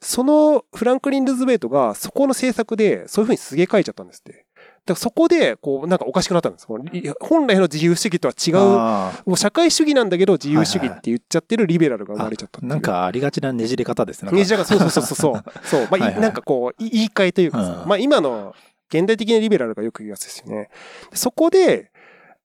[0.00, 4.46] そのフランクリン・ルーズベルトがそこの政策でそういうふうにすげ替えちゃったんですって。
[4.86, 6.66] だからそこで、こう、なんかおかしくなったんです。
[6.66, 12.70] 本来の自由主義とは違う、あもう社会主義なんだけど自由主義って言っちゃってるリベラルが生まれちゃったっていう。
[12.70, 14.30] ーなんかありがちなねじれ方ですね。
[14.30, 15.44] ねじゃが、そうそうそうそうそう。
[15.64, 15.88] そう。
[15.90, 18.54] まあ、いはいはいなんかこう、い言い換えというかさ、うんまあ今の
[18.90, 20.68] 現代的なリベラルがよく言うやつですよね。
[21.10, 21.90] でそこで、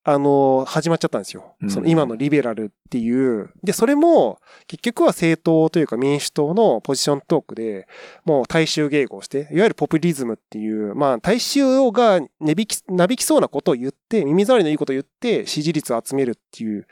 [0.03, 1.55] あの、始まっちゃったんですよ。
[1.62, 3.51] うんその今のリベラルっていう。
[3.63, 7.88] で、それも、結局は政党というか民主党のポジショントークで、
[8.23, 16.88] もう大衆迎合して、いわゆるポピュリズムっていう、まあ大衆が値引き、なびきそうなことを言って、耳障りのいいことを言って、支持率を集めるっていう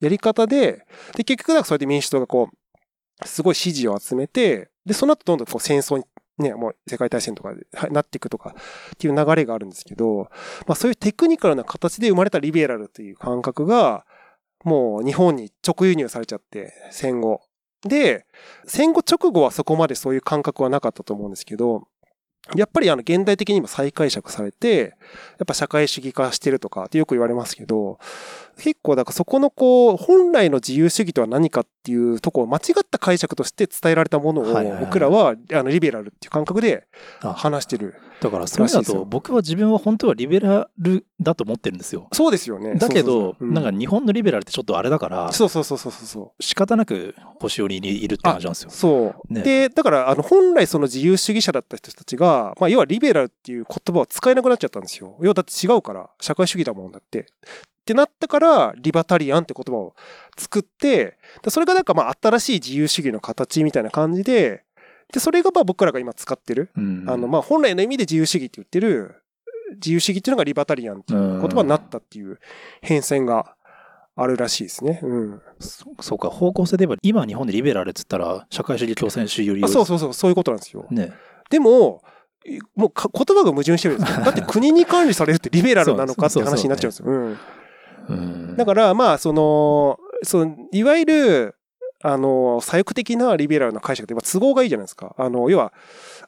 [0.00, 6.04] やり方で、で、結局なんかそれで民主党がこう、すごい支持を集めて、で、その後どんどんこう戦争に、
[6.38, 8.54] ね、もう世界大戦とかではいなっていくとか
[8.94, 10.28] っていう流れがあるんですけど、
[10.66, 14.06] まあそういうテクニカルな形で生まれたリベラルという感覚が、
[14.64, 17.42] もう日本に直輸入されちゃって、戦後。
[17.82, 18.26] で、
[18.66, 21.86] 戦後直後はそこまでそういう感覚はなかったと思うんですけど、
[22.54, 24.96] やっぱりあの現代的に今再解釈されて、
[25.38, 27.98] やっぱ社会主義化してるとかってよく言われますけど、
[28.58, 36.86] 結構、だからそこのこう、本来の自由主義とは何かっていうところを間違った解釈として伝えられたものを僕らは、あの、リベラルっていう感覚で
[37.22, 37.94] あ話してる。
[38.20, 42.08] だからそれだと僕は自分は本当はリベラルだと思ってるんですよ。
[42.12, 42.74] そうですよね。
[42.74, 46.42] だけど、なんか日本のリベラルってちょっとあれだから、そうそうそうそうそう。
[46.42, 48.70] 仕方なく星寄りにいるって感じなんですよ。
[48.70, 49.32] そう。
[49.32, 55.16] ねで、だから、あの、本来その自由主義者だった人たちが、まあ、要はリベラルっていう言葉を使えなくなっちゃったんですよ。
[55.20, 57.26] 要はだって違うから、社会主義だもんだって。
[57.88, 59.94] ってなったから、リバタリアンって言葉を
[60.36, 64.64] 作って、でそれがなんかまあ、新しい自由主義の形みたいな感じで、
[65.10, 69.22] で、それがまあ僕らが今使ってる、うんあの、まあ、本来の意味で自由主義って言ってる、
[69.76, 72.38] 自由主義っていうのがリバタリアンっていう言葉になったっていう
[72.82, 73.54] 変遷が
[74.16, 75.00] あるらしいですね。
[75.02, 75.40] うん。
[75.58, 80.84] そそうか、方向性で言えば、今日本でリベラルって言ったら、社会主義共産主義よりあそうそうそう、そういうことなんですよ。
[80.90, 81.12] ね。
[81.48, 82.02] でも、
[82.44, 84.24] いもうか言葉が矛盾してるんですよ。
[84.24, 87.36] だって国に管理されるってリベラルなのかって話になっちゃうんですよ。
[88.56, 91.54] だから、まあ、その、その、いわゆる、
[92.02, 95.16] あの、左翼的なリベラルな解釈って、まあ、都合がいいじゃないですか。
[95.18, 95.72] あの、要は、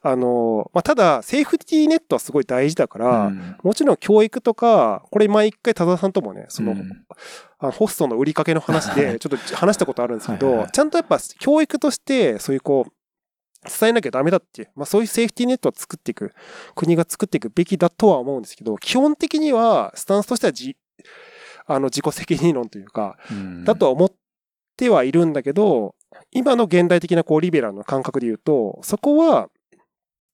[0.03, 3.57] あの、まあ、ただ、セーフティーネットはすごい大事だから、うん。
[3.63, 6.91] もちろん教育とか、これ毎回多田さんともね、その、うん。
[7.61, 12.93] あのホストの売りかけの話で、ちょっと話したことあるんですけどはいはいはい、ちゃんとやっぱ教育として、そういうこう、
[13.69, 16.33] 伝えなきゃダメだって、まあそういうセーフティーネットは作っていく、
[16.75, 20.77] 国が作っていくべきだとは思うんですけど、基本的には、スタンスとしてはじ、
[21.71, 24.13] あの、自己責任論というか、うんだとは思っ
[24.77, 25.95] てはいるんだけど、
[26.33, 29.49] 今の現代的なこうリベラルの感覚で言うと、そこは、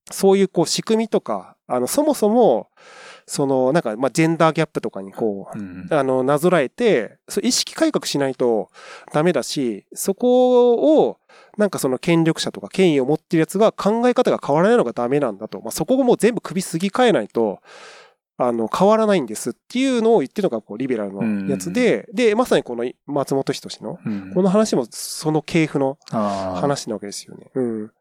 [0.09, 2.69] そういうこう仕組みとか、あの、そもそも、
[3.27, 8.69] その、なんか、まあ、ジェンダーギャップとかにこう、うんあの、なぞらえて、意識改革しないと
[9.13, 11.19] ダメだし、そこを、
[11.57, 15.59] なんかその権力者とか権威を持ってるやつが考え方が変わらないのがダメなんだと。
[15.59, 17.59] まあ、そこをもう全部首すぎ替えないと、
[18.37, 27.49] あの、変わらないんですっていうのを言ってるのが、こう、リベラルのやつで、で、まさにこの松本人志の、うんこの話もその系譜の話なわけですよね。
[27.55, 27.91] うん。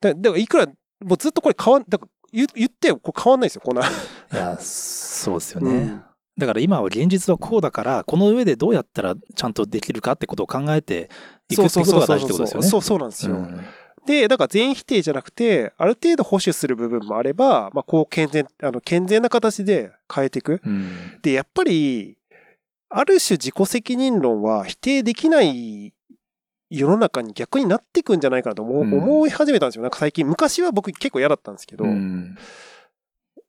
[0.00, 3.82] だだから、いくら、もうずっとこれ変わん、だから言言ってよ、これ変わんないですよ、こんな。
[3.86, 3.90] い
[4.36, 5.70] や、そうですよね。
[5.70, 6.02] うん
[6.38, 11.10] だから今は現実はこうだから、この上でどうやったらちゃんとできるかってことを考えて
[11.50, 12.66] いくってことが大事ってことですよね。
[12.66, 13.34] そうそうなんですよ。
[13.34, 13.60] うん
[14.06, 20.60] で、だから全否定じゃなくて、ある程度保守する部分もあれば、まあ、こう健全、あの、健全な形で変えていく。
[20.64, 22.18] うんで、やっぱり、
[22.88, 25.94] ある種自己責任論は否定できない
[26.68, 29.82] 世の中に逆になっていくんじゃないかなと思,、うん思い始めたんですよ。
[29.82, 32.36] なんか最近、昔は僕結構嫌だったんですけど、うん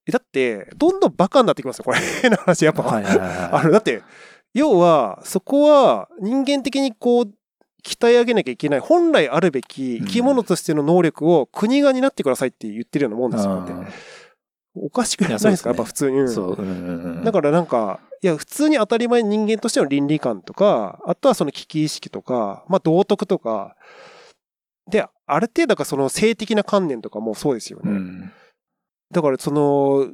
[0.06, 2.00] えだって、どんどんバカになってきますよ、これ。
[2.22, 2.84] 変な話、やっぱ。
[2.84, 4.04] はいはいはいあの、だって、
[4.54, 7.32] 要は、そこは人間的にこう、
[7.86, 13.56] 鍛え上げなきゃいけない、本来あるべき生き物としての能力を国が担ってくださいって言ってるようなもんですよ。
[13.56, 13.86] だってあ
[14.76, 16.28] おかしくないですか、やっぱ普通に。
[16.28, 17.22] そう。
[17.24, 23.76] だからなんか、いや、普通に当たり前に人間としての倫理観とか、あとはその危機意識とか、まあ道徳とか、
[24.89, 27.91] で、ある程度かその性的な観念とかもそうですよね。
[27.91, 28.32] うん
[29.13, 30.10] だからその、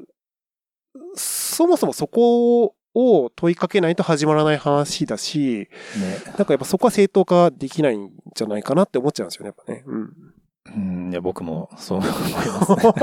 [1.15, 9.84] そもそもそこを問いかけないと始まらない話だし、ねなんかやっぱそこは正当化できないんじゃないかなって思っちゃうんですよね、やっぱね。
[9.86, 10.13] うん。
[10.75, 12.93] うん、いや僕もそう思いますね。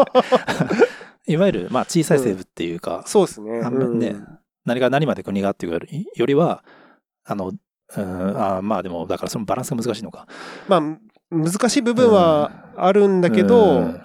[1.28, 3.60] いわゆる、まあ、小さい政府っていうか、そうですね。
[3.64, 4.16] あうんね
[4.64, 5.80] 何が何まで国がっていう
[6.16, 6.64] よりは、
[7.24, 7.52] あの、
[7.96, 10.26] うん、あまあでも、だからそのバランスが難しいのか。
[10.68, 10.82] まあ、
[11.30, 14.00] 難しい部分はあるんだけど、うん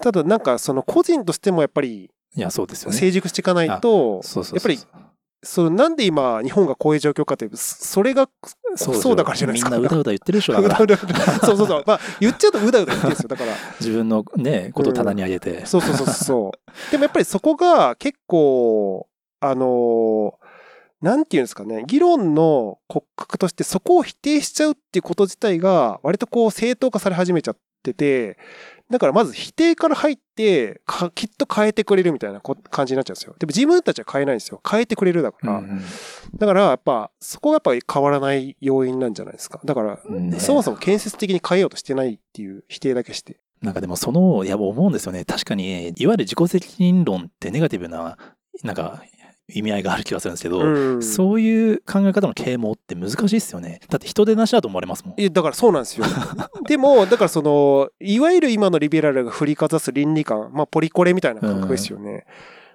[0.00, 2.96] ただなんかその個人としてもやっぱりいや、そうですよね。
[2.96, 5.01] 成熟していかないと、そうそうそうやっぱり、
[5.44, 8.28] そのなんで今日本がこういう状況かって、それが
[8.76, 9.70] そうそうだからじゃないですか。
[9.70, 10.96] みんなうだうだ言ってるでしょ、 だうから。
[10.96, 11.84] そうそうそう。
[11.86, 13.28] まあ、言っちゃうとうだうだ言ってるんですよ。
[13.28, 15.66] だから、 自分のね、ことを棚に上げて。
[15.66, 16.90] そうそうそうそう。
[16.92, 19.08] でもやっぱりそこが結構、
[19.40, 20.42] あのー
[21.02, 28.38] なんていうんですかね、議論の骨格としてそこを否定しちゃうっていうこと自体が割とこう正当化され始めちゃってて、
[28.92, 33.34] だからまず否定から入って、かきっと変えてくれるみたいなこ感じになっちゃうんですよ。
[33.38, 34.60] でも自分たちは変えないんですよ。
[34.68, 35.58] 変えてくれるだから。
[35.58, 35.80] うん
[36.36, 39.60] だからやっぱそこがやっぱり変わらない要因なんじゃないですか。
[39.64, 43.38] だから、うんねそもそも建設的に変えようとしてないっていう否定だけして。
[43.62, 45.24] なんかでもその、いや思うんですよね。
[45.24, 48.18] 確かに、いわゆる自己責任論ってネガティブな、
[48.64, 49.02] なんか
[49.48, 53.80] 意味合いがある気がするんですけど、うんそういう考え方の啓蒙って難しいですよね。
[53.88, 55.20] だって人でなしだと思われますもん。
[55.20, 56.06] いや、だからそうなんですよ。
[56.66, 62.24] でも、だからその、いわゆる今のリベラルが振りかざす倫理観、まあ、ポリコレみたいな感覚ですよね。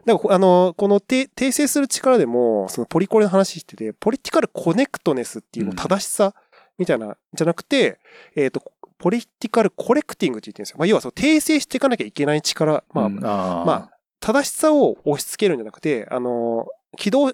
[0.06, 6.34] だから、あの、このて訂正する力でも、そのポリコレの話してて、ポリティカルコネクトネスっていうのうん正しさ
[6.78, 8.00] みたいな、じゃなくて、
[8.36, 8.62] えっ、と、
[8.98, 10.78] ポリティカルコレクティングって言ってるんですよ。
[10.80, 17.34] まあ、要はその訂正していかなきゃいけない力、まあ、うんあーまあ、正しさを押し付けるんじゃなくて、あの、軌道、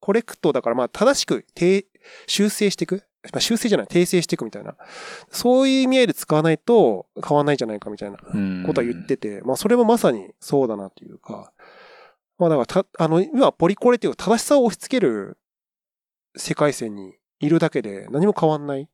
[0.00, 1.84] コレクトだからまあ正しく訂
[2.26, 3.02] 修正していく。
[3.32, 4.76] まあ、修正じゃない、訂正していくみたいな。
[5.30, 11.52] そういう意味合いで使わないと変わんないんじゃないかみたいなうんことは言ってて、まあそれもまさにそうだなというか、
[12.38, 15.38] まあだからた、あの、今ポリコレっていう正しさを押し付ける
[16.36, 18.88] 世界線にいるだけで何も変わんない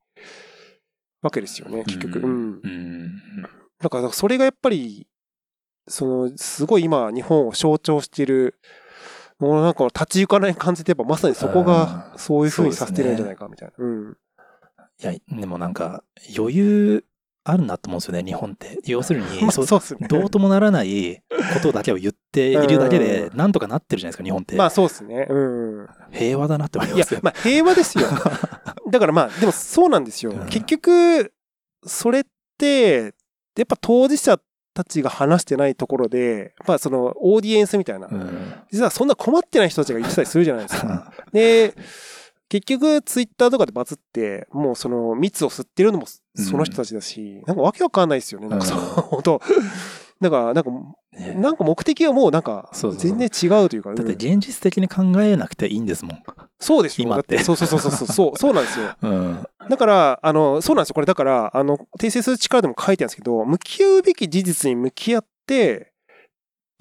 [1.20, 2.20] わけですよね、結局。
[2.20, 2.60] ううん。
[2.62, 3.22] うん。
[3.80, 5.06] だからそれがやっぱり、
[5.88, 8.58] その、すごい今日本を象徴している、
[9.38, 13.84] もうなんか立ち行かない感じでやっぱまさにそこがそういう風にさせてるんじゃないかみたいな。
[13.84, 14.16] うん。
[15.02, 16.04] いや、でもなんか、
[16.36, 17.04] 余裕
[17.44, 18.78] あるなと思うんですよね、日本って。
[18.84, 20.06] 要するまに、 あそうそうですね。
[20.08, 21.22] どうともならない
[21.54, 24.54] ことだけを言っているだけでう、んなんとかなってるじゃないですか、日本って。
[24.54, 25.26] まあそうですね。
[25.28, 25.38] う
[25.82, 25.88] ん。
[26.12, 27.20] 平和だなって思いいやますよ、。
[27.22, 28.06] まあ平和ですよ。
[28.90, 30.46] だからまあ、でもそうなんですようん。
[30.46, 31.32] 結局、
[31.84, 32.24] それっ
[32.58, 33.14] て、
[33.56, 34.38] やっぱ当事者
[34.74, 38.54] たちが話してないところで、まあそのオーディエンスみたいなう、ん。
[38.70, 41.12] 実はそんな困ってない人たちが言ってたりするじゃないですか。
[41.32, 41.74] で、
[42.48, 48.48] 結局ツイッターとかでバズって、もうその蜜を吸ってるのもその人たちだし、なんかわけわかんないですよね。
[48.48, 49.40] なんかそう、うん本当
[50.20, 50.76] だから、なんか、ね
[51.36, 56.22] なんか目的はもうなんか全然違うというか、だってうん現実的に考えなくていいんですもん。
[56.58, 58.90] そうでしょ今ってだそうそうそうそうそう、そう、そうなんですよ。
[59.02, 59.46] うん。
[59.68, 60.94] だから、あの、そうなんですよ。
[60.94, 65.91] これだから、あの、訂正する力でも書いてあるんですけど、向き合うべき事実に向き合って、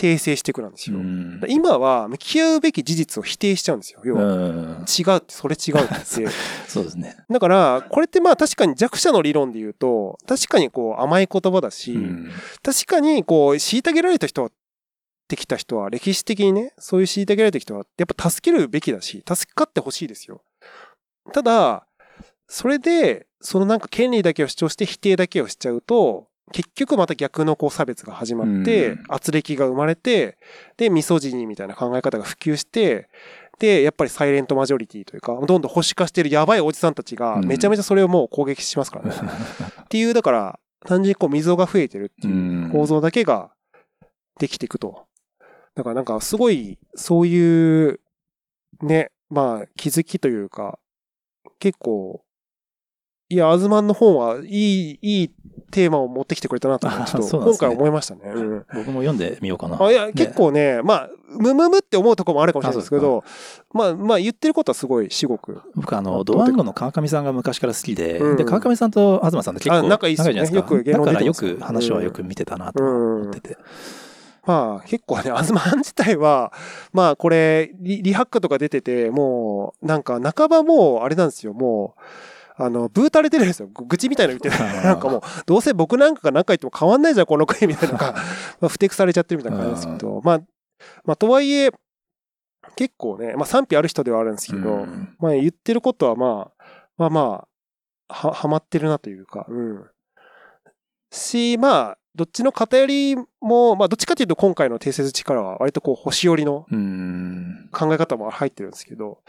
[0.01, 0.97] 訂正していくなんですよ。
[0.97, 4.01] うん今は、向き合うべき事実を否定しちゃうんですよ。
[4.03, 6.27] 要は、うん違うって、それ違うって。
[6.67, 7.17] そうですね。
[7.29, 12.31] だから、これってまあ確かに弱者の理論で言うと、確かにこう甘い言葉だし、うん
[12.63, 14.51] 確かにこう、虐げられた人は、っ
[15.27, 20.43] てきた人は、歴史的にね、そういう虐げられた人は、やっぱ助けるべきだし、助かってほしいですよ。
[21.31, 21.87] ただ、
[22.47, 30.37] それで、そのなんか権利だけを主張して否定だけをしちゃうと、結局また逆のこう差別が始まってうん、圧力が生まれて、
[30.77, 33.09] で、ミソジニーみたいな考え方が普及して、
[33.59, 39.15] で、やっぱりサイレントマジョリティというか、どんどん保守化してるやばいおじさんたちが、うんめちゃめちゃそれをもう攻撃しますからね。
[39.83, 43.51] っていう、だから、単純にこう溝が増えてるっていう構造だけが
[44.39, 45.05] できていくと。
[45.75, 47.99] だからなんかすごい、そういう、
[48.81, 50.79] ね、まあ気づきというか、
[51.59, 52.23] 結構、
[53.31, 55.31] いや、アズマンの本はいい、いい
[55.71, 58.21] テーマを持ってきてくれたなとちょっと今回思いましたね。
[58.25, 58.65] うん。
[58.73, 59.81] 僕も読んでみようかな。
[59.81, 63.23] あいや、結構ね、まあ、むむむって思うところもあるかもしれないですけあど、
[63.73, 65.61] まあ、まあ言ってることはすごい至極。
[65.75, 68.35] 僕あの、ドワンゴの川上さんが昔から好きで、うん。
[68.35, 70.57] で、川上さんと東さんって結構あ仲いいじゃないですか。
[70.57, 73.57] よくだからよく話はよく見てたなと思ってて。
[74.45, 76.51] まあ結構ね、アズマン自体は、
[76.91, 82.01] まあこれリ、リハックとか出てて、もう、なんか半ばもう、あれなんですよ、もう、
[82.63, 83.67] あの、ブータれてるんですよ。
[83.73, 84.83] ぐ愚痴みたいなの言ってる。
[84.83, 88.13] なんかもう、どうせ僕なんかが何か言っても変わんないじゃん、この国みたいなのが、
[88.59, 90.41] まあ、ふてくされちゃってるみたいな感じですけど、まあ、
[91.05, 91.71] まあとはいえ、
[92.75, 96.63] 結構ね、まあ賛否ある人ではあるんですけど、うんまあ言ってることはまあ、
[96.97, 97.47] まあま
[98.07, 99.85] あ、は、はまってるなというか、うん。
[101.11, 107.69] し、まあ、どっちの偏りも、まあどっちかというと今回の定説力は割とこう星寄りのうん。
[107.71, 109.19] 考え方も入ってるんですけど、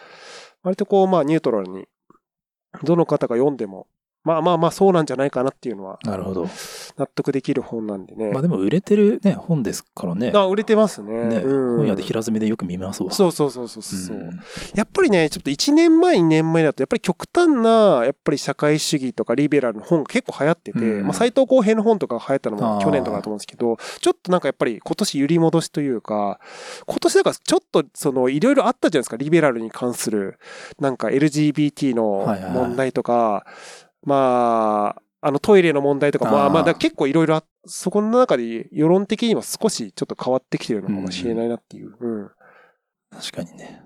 [0.63, 1.87] 割とこうまあニュートラルに、
[2.83, 3.87] どの方が読んでも、
[4.25, 6.49] まあまあまあそうなんじゃないかなっていうのはなるほど。
[6.97, 8.31] 納得できる本なんでね。
[8.31, 10.33] まあでも売れてるね、本ですからね。
[10.35, 11.25] あ、売れてますね。
[11.25, 13.11] ね、うん本屋で平積みでよく見ますわ。
[13.11, 14.17] そうそうそうそうそう。
[14.17, 14.41] ん
[14.75, 26.39] やっぱりね、ちょっと1年前、2年前だと、やっぱり極端な、やっぱり社会主義とかリベラルの本が結構流行ってて、うんまあ、斎藤浩平の本とかが流行ったのも去年とかだと思うんですけど、ちょっとなんかやっぱり今年揺り戻しというか、
[26.87, 30.39] 今年だからちょっとそのいろいろあったじゃないですか、リベラルに関する、
[30.79, 33.45] なんか LGBT のはいはいはい問題とか、
[34.05, 41.95] まあ、あのトイレの問題とか、まあまあ結構いろいろあそこの中で世論的には少しちょっと変わってきてるのかもしれないなっていう。
[41.99, 42.31] うん。
[43.11, 43.83] 確かにね。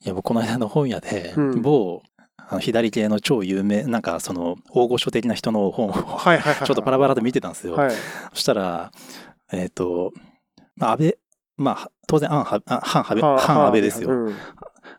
[0.00, 2.02] いや、僕この間の本屋で、うん某、
[2.36, 5.92] あの左系の超有名、なんかその大御所的な人の本を。
[5.92, 7.74] ちょっとパラパラと見てたんですよ。
[7.74, 7.90] はい。
[8.32, 8.90] そしたら、
[9.52, 10.12] えっ、と、
[10.76, 11.18] まあ、安倍、
[11.56, 14.30] まあ、当然、反安倍、はあ反安倍ですよ。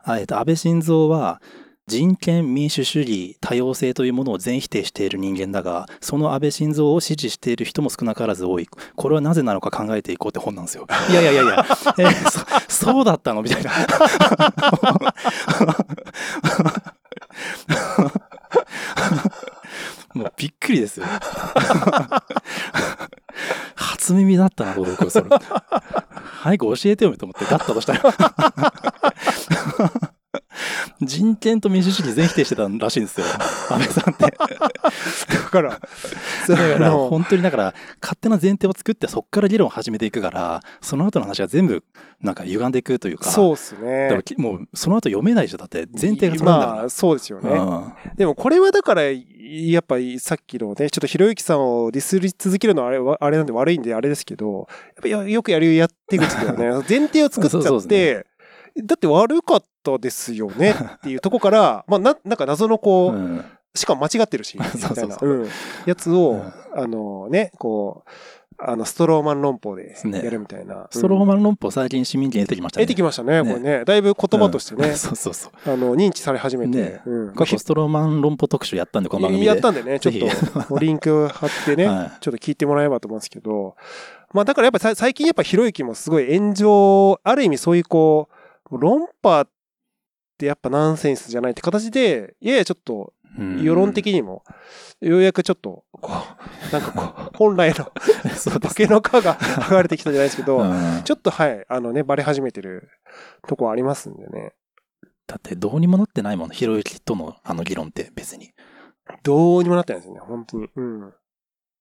[0.08, 1.42] えっ、と、安倍晋三は、
[1.90, 8.68] 人権、民主主義、多様性というものを全否定している人間だが、その安倍晋三を支持している人も少なからず多い。
[8.96, 10.86] これはなぜなのか考えていこうって本なんですよ。
[11.10, 11.66] いやいやいやいや、
[11.98, 12.46] えーそ
[12.92, 13.42] そうだったの？
[13.42, 13.72] みたいな。
[20.14, 21.06] もうびっくりですよ。
[23.76, 25.28] 初耳だったな、僕、それ。
[26.42, 28.02] 早く教えてよと思って、だったとしたら。
[31.02, 33.28] 人権と民主主義全否定してたらしいんですよ。
[33.70, 34.24] 安倍さんって。
[34.24, 35.80] だから、
[36.46, 41.84] そだからの本当にだから勝手な前提を作ってそこから議論を始めていくからその後の話が全部
[42.22, 47.50] なんか歪んでいくというかそうですだからもうその後読めないでしょだって前提がそまあ、そうですよね。
[47.50, 56.84] から、でもこれはだから、やっぱりさっきのね、ちょっとひろゆきさんをディスり続けるのはあれはあれなんで悪いんであれですけど、やっぱよよくやるやって口だよね。
[56.88, 58.26] 前提を作っちゃって、
[58.78, 63.22] だって悪かったですよねっていうとこから、 まあな、なんか謎のこう、うん。
[63.22, 63.46] うん
[63.76, 65.48] しかも間違ってるし、 みたいな、そううん、
[65.86, 66.54] やつを、うん。
[66.74, 68.10] あのね、こう、
[68.62, 70.22] あの、ストローマン論法でね。
[70.24, 70.88] やるみたいな。
[70.92, 72.86] ストローンマン論法最近市民権出てきましたね。
[72.86, 73.50] 得てきましたね、ね。
[73.50, 73.86] これね。
[73.86, 75.52] だいぶ言葉としてね、 そうそうそう。
[75.72, 76.78] あの、認知され始めて。
[76.78, 77.02] ね。
[77.06, 77.34] うん。
[77.34, 79.48] 過去ストローマン論法特集やったんでこの番組で。
[79.48, 80.14] やったんでね、ちょっ
[80.68, 82.12] と、リンク貼ってね、はい。
[82.20, 83.76] ちょっと聞いてもらえればと思うんですけど、
[84.34, 88.39] まあだからやっぱさ最近やっぱひろゆきもすごい炎上、ある意味そういうこう、
[88.72, 89.50] 論破っ
[90.38, 94.44] てやっぱナンセンスじゃないって形で、ややちょっとうん世論的にも、
[95.02, 102.90] ようやくちょっと、こう、 なんかこう、本来の化けの皮が 剥がれてきたじゃないですけど、うんちょっとはい、あのね、バレ始めてる
[103.48, 104.54] とこありますんでね。
[105.28, 108.52] だってどうにもなってないもんひろゆきとのあの議論って別に
[109.22, 110.70] どうにもなってないですよね、本当に。
[110.76, 111.14] うん。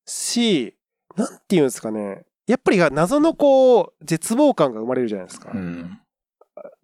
[0.04, 0.76] し、
[1.16, 2.24] なんていうんですかね。
[2.46, 5.50] やっぱりが謎のこう、絶望感が生まれるじゃないですか。
[5.52, 6.00] うん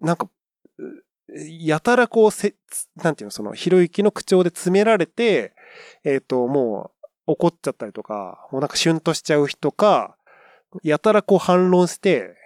[0.00, 0.28] なんか、
[0.78, 0.82] う
[1.60, 5.54] やたらこう、せ、つなんていうの、その、ひろゆきの口調で詰められて、
[6.04, 10.16] えっ、と、もう、怒っちゃったりとか、もうなんかシュンとしちゃう人か、
[10.82, 12.36] やたらこう反論して、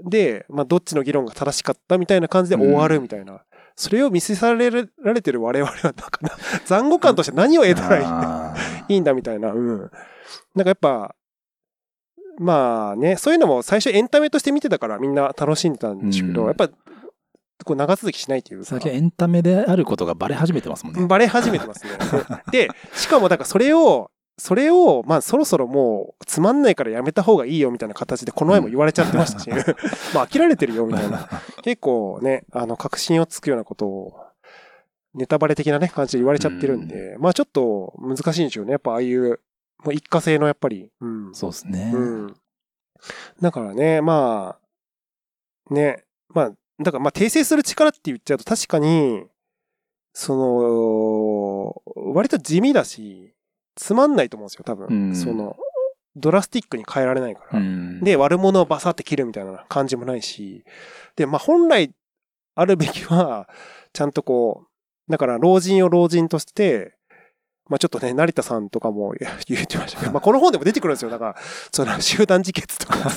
[0.00, 3.42] で、まあ、どっちの議論が正しかったみたいな感じで終わるみたいな。
[3.74, 4.84] それを見せされら
[5.14, 6.30] れてる我々は、なんかな、
[6.66, 8.56] 残酷感として何を得たらいいんだあ
[8.88, 9.78] いいんだみたいな、うん。
[9.78, 9.90] なんか
[10.66, 11.14] やっぱ、
[12.42, 16.68] まあね、そういうのも最初エンタメとして見てたからみんな楽しんでたんでしょうけど、うんやっぱ、
[17.64, 21.92] こう長続きしないというかー最、近エンタメであることがバレ始めてますもんねバレ始めてますね。
[22.50, 29.48] で、しかもだからそれを、それを、まあそろそろもうつまんないからやめた方がいいよみたいな形でこの前も言われちゃってましたし、
[30.14, 31.28] まあ飽きられてるよみたいな。
[31.62, 34.14] 結構ね、あの、確信をつくようなことを、
[35.14, 38.72] ネタバレ的なね、感じで言われちゃってるんで、まあちょっと難しいんでしょうね。
[38.72, 39.40] やっぱああいう、
[39.84, 41.34] もう一過性のやっぱり、うん。
[41.34, 42.36] そうですね、うん。
[43.40, 44.58] だからね、ま
[45.70, 46.52] あ、ね、まあ、
[46.82, 49.24] だからまあ訂正する力って言っちゃうと確かに、
[50.12, 53.34] その、割と地味だし、
[53.74, 54.86] つまんないと思うんですよ、多分。
[54.88, 55.56] うんその、
[56.14, 57.58] ドラスティックに変えられないから。
[57.58, 60.64] うんで、悪者をバサって切るみたいな感じもないし、
[61.16, 61.92] で、まあ本来
[62.54, 63.48] あるべきは、
[63.92, 64.66] ちゃんとこ
[65.08, 66.96] う、だから老人を老人として、
[67.72, 69.14] まあちょっとね、成田さんとかも
[69.48, 71.10] 言ってましたけど、 まあこの本でも出てくるんですよ。
[71.10, 71.36] だから、
[71.72, 72.98] その集団自決とか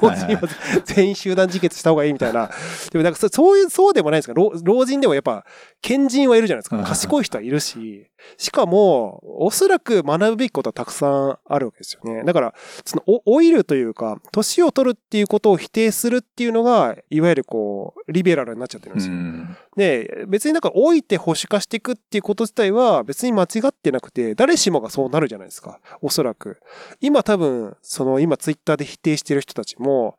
[0.00, 0.48] 老人は
[0.84, 2.50] 全員集団自決した方がいいみたいな。
[2.90, 5.44] でもなんかそそういう、そうでもないですか老老人でもやっぱ、
[5.82, 6.82] 賢人はいるじゃないですか。
[6.82, 8.06] 賢い人はいるし、
[8.38, 12.22] しかも、おそらく学ぶべきことはたくさんあるわけですよね。
[12.24, 12.54] だから、
[12.86, 19.14] その、お老いるというか、年を取るっていうことを否定するっていうのが、いわゆるこう、リベラルになっちゃってるんですよ。
[19.14, 25.80] うんで、別になんか老いて保守化していくっていうこと自体は別に間違ってなくて、誰しもがそうなるじゃないですか。
[26.00, 26.60] おそらく。
[27.00, 30.18] 今多分、その今ツイッターで否定してる人たちも、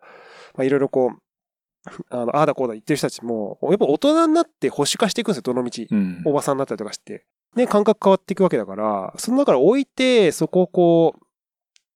[0.56, 5.86] まあいろいろこう、あの、ああだこうだ言ってる人たちも、やっぱ大人になって保守化していくんですよ、どの道。
[5.90, 7.26] うんおばさんになったりとかして。
[7.56, 11.16] ね、感覚変わっていくわけだから、その中から置いて、そこをこ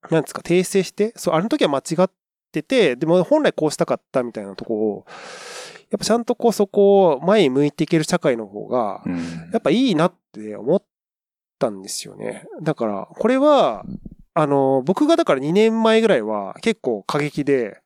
[0.10, 2.10] う、なんですか、訂正して、そう、あの時は間違っ
[2.52, 5.06] てて、でも本来こうしたかったみたいなとこを、
[5.92, 9.16] やっぱちゃんとこうそこを前に向いていける社会の方が、うん
[9.54, 10.84] やっぱいいなって思っ
[11.58, 12.46] たんですよね。
[12.62, 13.86] だから、これは、
[14.34, 17.80] あの、僕がだから2年前ぐらいは結構過激で、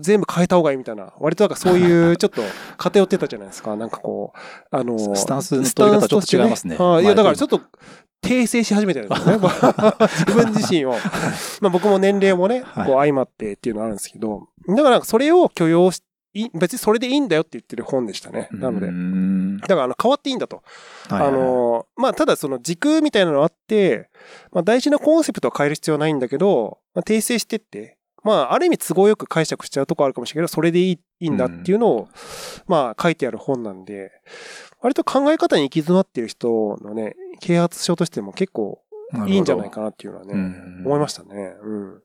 [0.00, 2.42] 全部変えた方がいいみたいな、割となんかそういう ちょっと
[2.78, 3.76] 偏ってたじゃないですか。
[3.76, 4.38] なんかこう、
[4.70, 7.60] あの、スタンスの取り方ちょっと違いますねいいや、だからちょっっと、
[8.22, 9.48] 訂正し始めてるんですよね。
[10.26, 10.90] 自分自身を。
[11.60, 16.02] まあ僕も年齢もね、はいこう相まってっていうのがあるんですけど、だからそれを許容し、い
[16.54, 18.48] 別にそれでいいんだよって言ってる本でしたね。
[18.52, 18.86] なので。
[19.62, 20.62] だからあの変わっていいんだと。
[21.08, 24.10] あの、まあ、ただその時空みたいなのあって、
[24.52, 32.08] まあ、大事なコンセプトは変える必要はないんだけど、まあ、訂正してって、まあ、ある意味都合よく解釈しちゃうとこあるかもしれないけど、それでいいいいんだっていうのを、
[32.66, 34.10] まあ、書いてある本なんで、
[34.80, 38.82] 割と考え方に行き詰まってる人のね、啓発書としても結構
[39.26, 40.32] いいんじゃないかなっていうのはね、
[40.84, 41.54] 思いましたね。
[41.62, 42.02] うん。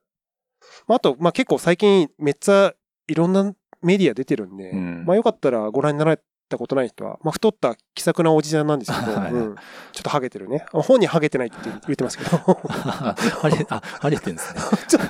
[0.87, 2.73] まあ、あと、まあ、結構最近めっちゃ
[3.07, 3.53] いろんな
[3.85, 5.05] メディア出てるんで、うん。
[5.05, 9.55] まあ、よかったらご覧になられたことない人は、まあ、太った気さくなおじさんなんですけど、はいうん、
[9.91, 10.65] ちょっとハゲてるね。
[10.71, 13.15] 本人ハゲてないって言ってますけど、 あ
[13.49, 14.61] れ、あ、あれってんですね。
[14.87, 15.03] ちょち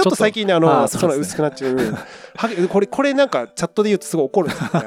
[0.00, 1.72] ょっと最近ね、あの、その薄くなっちゃう。
[1.72, 1.96] うん
[2.36, 4.70] ハゲこれ、これなんかチャットで言うとすごい怒るんですよね。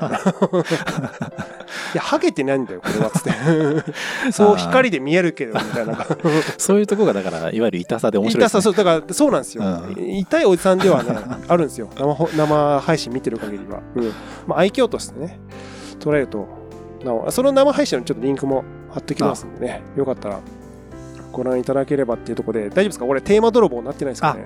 [1.93, 3.23] いや、ハゲてないんだよ、これは、つっ
[4.25, 4.31] て。
[4.31, 6.07] そう、光で見えるけど、みたいな。
[6.57, 8.61] そういうとこがだから、いわゆる痛さで面白いです、痛さ、ね。
[8.63, 9.63] そう、だから、そうなんですよ。
[9.63, 11.15] う痛いおじさんではね、
[11.47, 11.89] あるんですよ。
[11.95, 13.81] 生ほ生配信見てる限りは。
[13.95, 14.11] うん。
[14.47, 15.39] まあ、愛嬌としてね、
[16.03, 16.47] 捉えると、
[17.03, 20.39] なおその生配信のちょっとリンクも貼ってきますんでね、よかったら
[21.31, 23.05] ご覧いただければっていうところで、大丈夫ですか？
[23.05, 24.45] 俺、テーマ泥棒になってないですかね？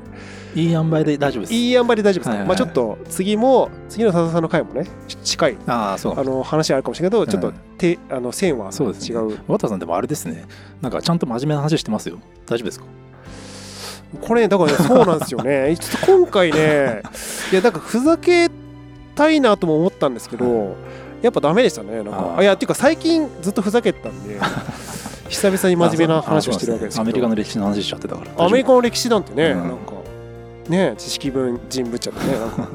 [0.56, 1.54] いい塩梅で大丈夫です。
[1.54, 6.24] いい塩梅で大丈夫ですか、はいはいはいまあちょっと次も、次の笹さんの回もね、ち近い、ああ、そうあ。
[6.24, 9.38] の、話あるかもしれないけど、ちょっとうんて、あの、線はそうですね違う。
[9.48, 10.46] 渡田さんでもあれですね。
[10.82, 12.20] なんかちゃんと真面目な話してますよ。
[12.46, 12.86] 大丈夫ですか？
[14.22, 15.76] これね、だからね、そうなんですよね。
[15.78, 17.02] ちょっと今回ね、
[17.52, 18.50] いや、なんかふざけ
[19.16, 20.78] たいなとも思ったんですけど、
[21.22, 21.96] やっぱダメでしたね。
[21.96, 24.40] なんか、あいや、っていうか最近ずっとふざけてたんで、
[25.30, 28.46] 久々に真面目な話をしてるわけですけど、アメリカの歴史の話しちゃってたから。
[28.46, 29.94] アメリカの歴史なんてね、うんなんか、
[30.70, 32.68] ね、知識分人ぶっちゃってね、なんか、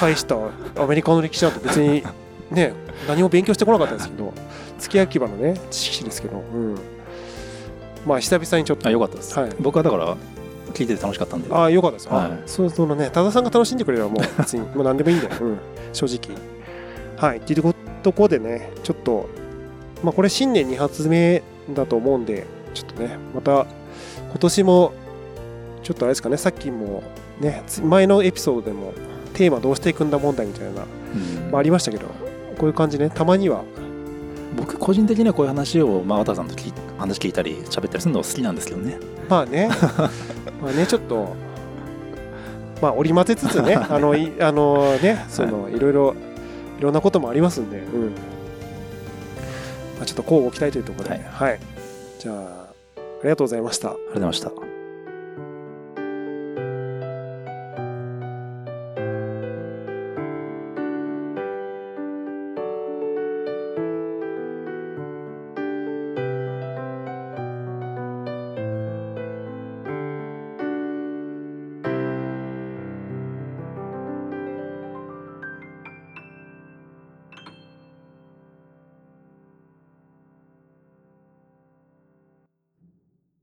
[0.00, 0.36] 大した
[0.76, 2.02] アメリカの歴史なんて別に、
[2.50, 2.72] ね、
[3.06, 4.32] 何も勉強してこなかったですけど、
[4.78, 6.74] 月焼き場のね、知識ですけど、うん。
[8.06, 9.38] まあ、久々にちょっと、あ、よかったです。
[9.38, 10.16] はい僕はだから、
[10.74, 11.52] 聞いてて楽しかったんで。
[11.52, 12.08] ああ、よかったです。
[12.10, 15.34] あはいそうそのね、多田さんが楽しんでくれればもう別にもう何でもいいんだよ。
[15.40, 15.58] うん、
[15.92, 16.36] 正直。
[17.18, 17.38] はい。
[17.38, 19.28] っていうところでね、ちょっと、
[20.02, 21.42] まあこれ新年2発目
[21.74, 23.66] だと思うんで、ちょっとね、また
[24.30, 24.92] 今年も、
[25.82, 27.02] ちょっとあれですかね、さっきも
[27.40, 28.92] ね、つ前のエピソードでも
[29.34, 32.06] テーマどうしていくんだ問題みたいな、うんまあ、ありましたけど、
[32.58, 33.62] こういう感じね、たまには、
[34.56, 38.98] 僕個人的にはこういう話を、まあ、渡さんと聞い話聞いたり喋ったりするの好きなんですけどね。
[39.28, 39.68] まあね、
[40.60, 41.34] まあね、ちょっと、
[42.82, 46.14] まあ織り交ぜつつね、あの、いあのね、その、いろいろ、
[46.78, 48.10] いろんなこともありますんで、うん。
[48.10, 51.60] まあ、ちょっと交互期待というところで、はいはい。
[52.18, 53.90] じゃあ、ありがとうございました。
[53.90, 54.67] ありがとうございました。